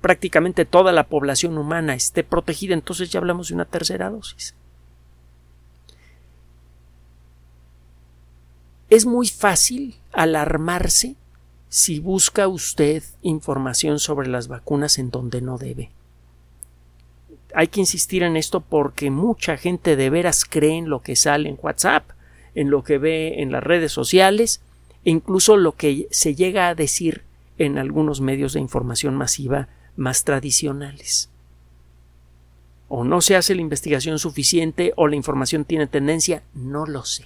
prácticamente 0.00 0.64
toda 0.64 0.92
la 0.92 1.08
población 1.08 1.58
humana 1.58 1.94
esté 1.94 2.24
protegida, 2.24 2.74
entonces 2.74 3.10
ya 3.10 3.18
hablamos 3.18 3.48
de 3.48 3.54
una 3.54 3.64
tercera 3.64 4.10
dosis. 4.10 4.54
Es 8.90 9.06
muy 9.06 9.26
fácil 9.28 9.96
alarmarse 10.12 11.16
si 11.68 12.00
busca 12.00 12.48
usted 12.48 13.02
información 13.22 13.98
sobre 13.98 14.28
las 14.28 14.48
vacunas 14.48 14.98
en 14.98 15.10
donde 15.10 15.40
no 15.40 15.56
debe. 15.56 15.90
Hay 17.54 17.68
que 17.68 17.80
insistir 17.80 18.22
en 18.22 18.36
esto 18.36 18.60
porque 18.60 19.10
mucha 19.10 19.56
gente 19.56 19.96
de 19.96 20.10
veras 20.10 20.44
cree 20.44 20.76
en 20.76 20.90
lo 20.90 21.00
que 21.00 21.16
sale 21.16 21.48
en 21.48 21.58
WhatsApp, 21.60 22.10
en 22.54 22.70
lo 22.70 22.84
que 22.84 22.98
ve 22.98 23.40
en 23.40 23.52
las 23.52 23.62
redes 23.62 23.92
sociales, 23.92 24.60
e 25.04 25.10
incluso 25.10 25.56
lo 25.56 25.72
que 25.72 26.08
se 26.10 26.34
llega 26.34 26.68
a 26.68 26.74
decir 26.74 27.22
en 27.58 27.78
algunos 27.78 28.20
medios 28.20 28.54
de 28.54 28.60
información 28.60 29.14
masiva 29.14 29.68
más 29.96 30.24
tradicionales. 30.24 31.30
O 32.88 33.04
no 33.04 33.20
se 33.20 33.36
hace 33.36 33.54
la 33.54 33.62
investigación 33.62 34.18
suficiente 34.18 34.92
o 34.96 35.08
la 35.08 35.16
información 35.16 35.64
tiene 35.64 35.86
tendencia, 35.86 36.42
no 36.54 36.86
lo 36.86 37.04
sé. 37.04 37.24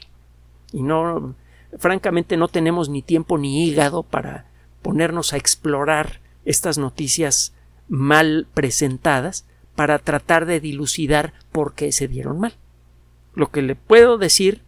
Y 0.73 0.83
no, 0.83 1.35
francamente, 1.79 2.37
no 2.37 2.49
tenemos 2.49 2.89
ni 2.89 3.03
tiempo 3.03 3.39
ni 3.39 3.67
hígado 3.67 4.03
para 4.03 4.47
ponernos 4.83 5.33
a 5.33 5.37
explorar 5.37 6.21
estas 6.45 6.79
noticias 6.79 7.53
mal 7.89 8.47
presentadas 8.55 9.45
para 9.75 9.99
tratar 9.99 10.47
de 10.47 10.61
dilucidar 10.61 11.35
por 11.53 11.75
qué 11.75 11.93
se 11.93 12.09
dieron 12.09 12.41
mal. 12.41 12.55
Lo 13.35 13.51
que 13.51 13.63
le 13.63 13.75
puedo 13.75 14.19
decir, 14.19 14.63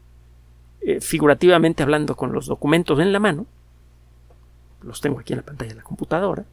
eh, 0.82 1.00
figurativamente 1.00 1.82
hablando 1.82 2.16
con 2.16 2.32
los 2.32 2.46
documentos 2.46 3.00
en 3.00 3.12
la 3.12 3.20
mano, 3.20 3.46
los 4.82 5.00
tengo 5.00 5.20
aquí 5.20 5.32
en 5.32 5.38
la 5.38 5.44
pantalla 5.44 5.70
de 5.70 5.76
la 5.76 5.82
computadora, 5.82 6.44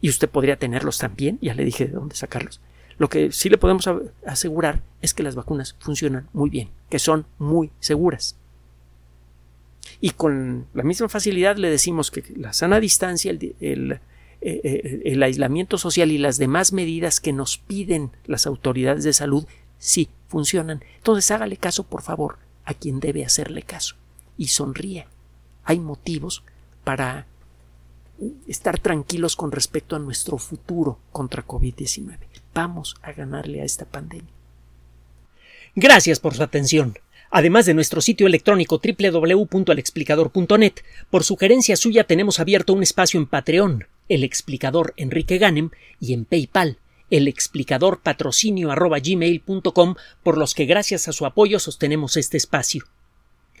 y 0.00 0.08
usted 0.10 0.28
podría 0.28 0.58
tenerlos 0.58 0.98
también, 0.98 1.38
ya 1.40 1.54
le 1.54 1.64
dije 1.64 1.86
de 1.86 1.92
dónde 1.92 2.14
sacarlos. 2.14 2.60
Lo 2.98 3.08
que 3.08 3.32
sí 3.32 3.48
le 3.48 3.58
podemos 3.58 3.88
asegurar 4.26 4.82
es 5.00 5.14
que 5.14 5.22
las 5.22 5.34
vacunas 5.34 5.76
funcionan 5.80 6.28
muy 6.32 6.50
bien, 6.50 6.68
que 6.90 6.98
son 6.98 7.26
muy 7.38 7.70
seguras. 7.80 8.36
Y 10.00 10.10
con 10.10 10.66
la 10.74 10.82
misma 10.82 11.08
facilidad 11.08 11.56
le 11.56 11.70
decimos 11.70 12.10
que 12.10 12.22
la 12.36 12.52
sana 12.52 12.80
distancia, 12.80 13.30
el, 13.30 13.56
el, 13.60 13.92
eh, 13.92 14.00
eh, 14.62 15.02
el 15.06 15.22
aislamiento 15.22 15.78
social 15.78 16.12
y 16.12 16.18
las 16.18 16.36
demás 16.36 16.72
medidas 16.72 17.20
que 17.20 17.32
nos 17.32 17.58
piden 17.58 18.10
las 18.26 18.46
autoridades 18.46 19.04
de 19.04 19.12
salud 19.12 19.46
sí 19.78 20.08
funcionan. 20.28 20.82
Entonces 20.96 21.30
hágale 21.30 21.56
caso, 21.56 21.84
por 21.84 22.02
favor, 22.02 22.38
a 22.64 22.74
quien 22.74 23.00
debe 23.00 23.24
hacerle 23.24 23.62
caso. 23.62 23.96
Y 24.36 24.48
sonríe. 24.48 25.06
Hay 25.64 25.80
motivos 25.80 26.44
para 26.84 27.26
estar 28.46 28.78
tranquilos 28.78 29.34
con 29.34 29.50
respecto 29.50 29.96
a 29.96 29.98
nuestro 29.98 30.38
futuro 30.38 30.98
contra 31.10 31.44
COVID-19. 31.46 32.18
Vamos 32.54 32.94
a 33.02 33.12
ganarle 33.12 33.60
a 33.60 33.64
esta 33.64 33.84
pandemia. 33.84 34.30
Gracias 35.74 36.20
por 36.20 36.34
su 36.34 36.42
atención. 36.42 36.96
Además 37.30 37.66
de 37.66 37.74
nuestro 37.74 38.00
sitio 38.00 38.28
electrónico 38.28 38.80
www.alexplicador.net, 38.80 40.74
por 41.10 41.24
sugerencia 41.24 41.76
suya 41.76 42.04
tenemos 42.04 42.38
abierto 42.38 42.72
un 42.72 42.84
espacio 42.84 43.18
en 43.18 43.26
Patreon, 43.26 43.88
el 44.08 44.22
explicador 44.22 44.94
Enrique 44.96 45.38
Ganem, 45.38 45.70
y 45.98 46.12
en 46.12 46.26
PayPal, 46.26 46.78
el 47.10 47.26
explicador 47.26 48.00
patrocinio 48.00 48.72
por 50.22 50.38
los 50.38 50.54
que 50.54 50.66
gracias 50.66 51.08
a 51.08 51.12
su 51.12 51.26
apoyo 51.26 51.58
sostenemos 51.58 52.16
este 52.16 52.36
espacio. 52.36 52.84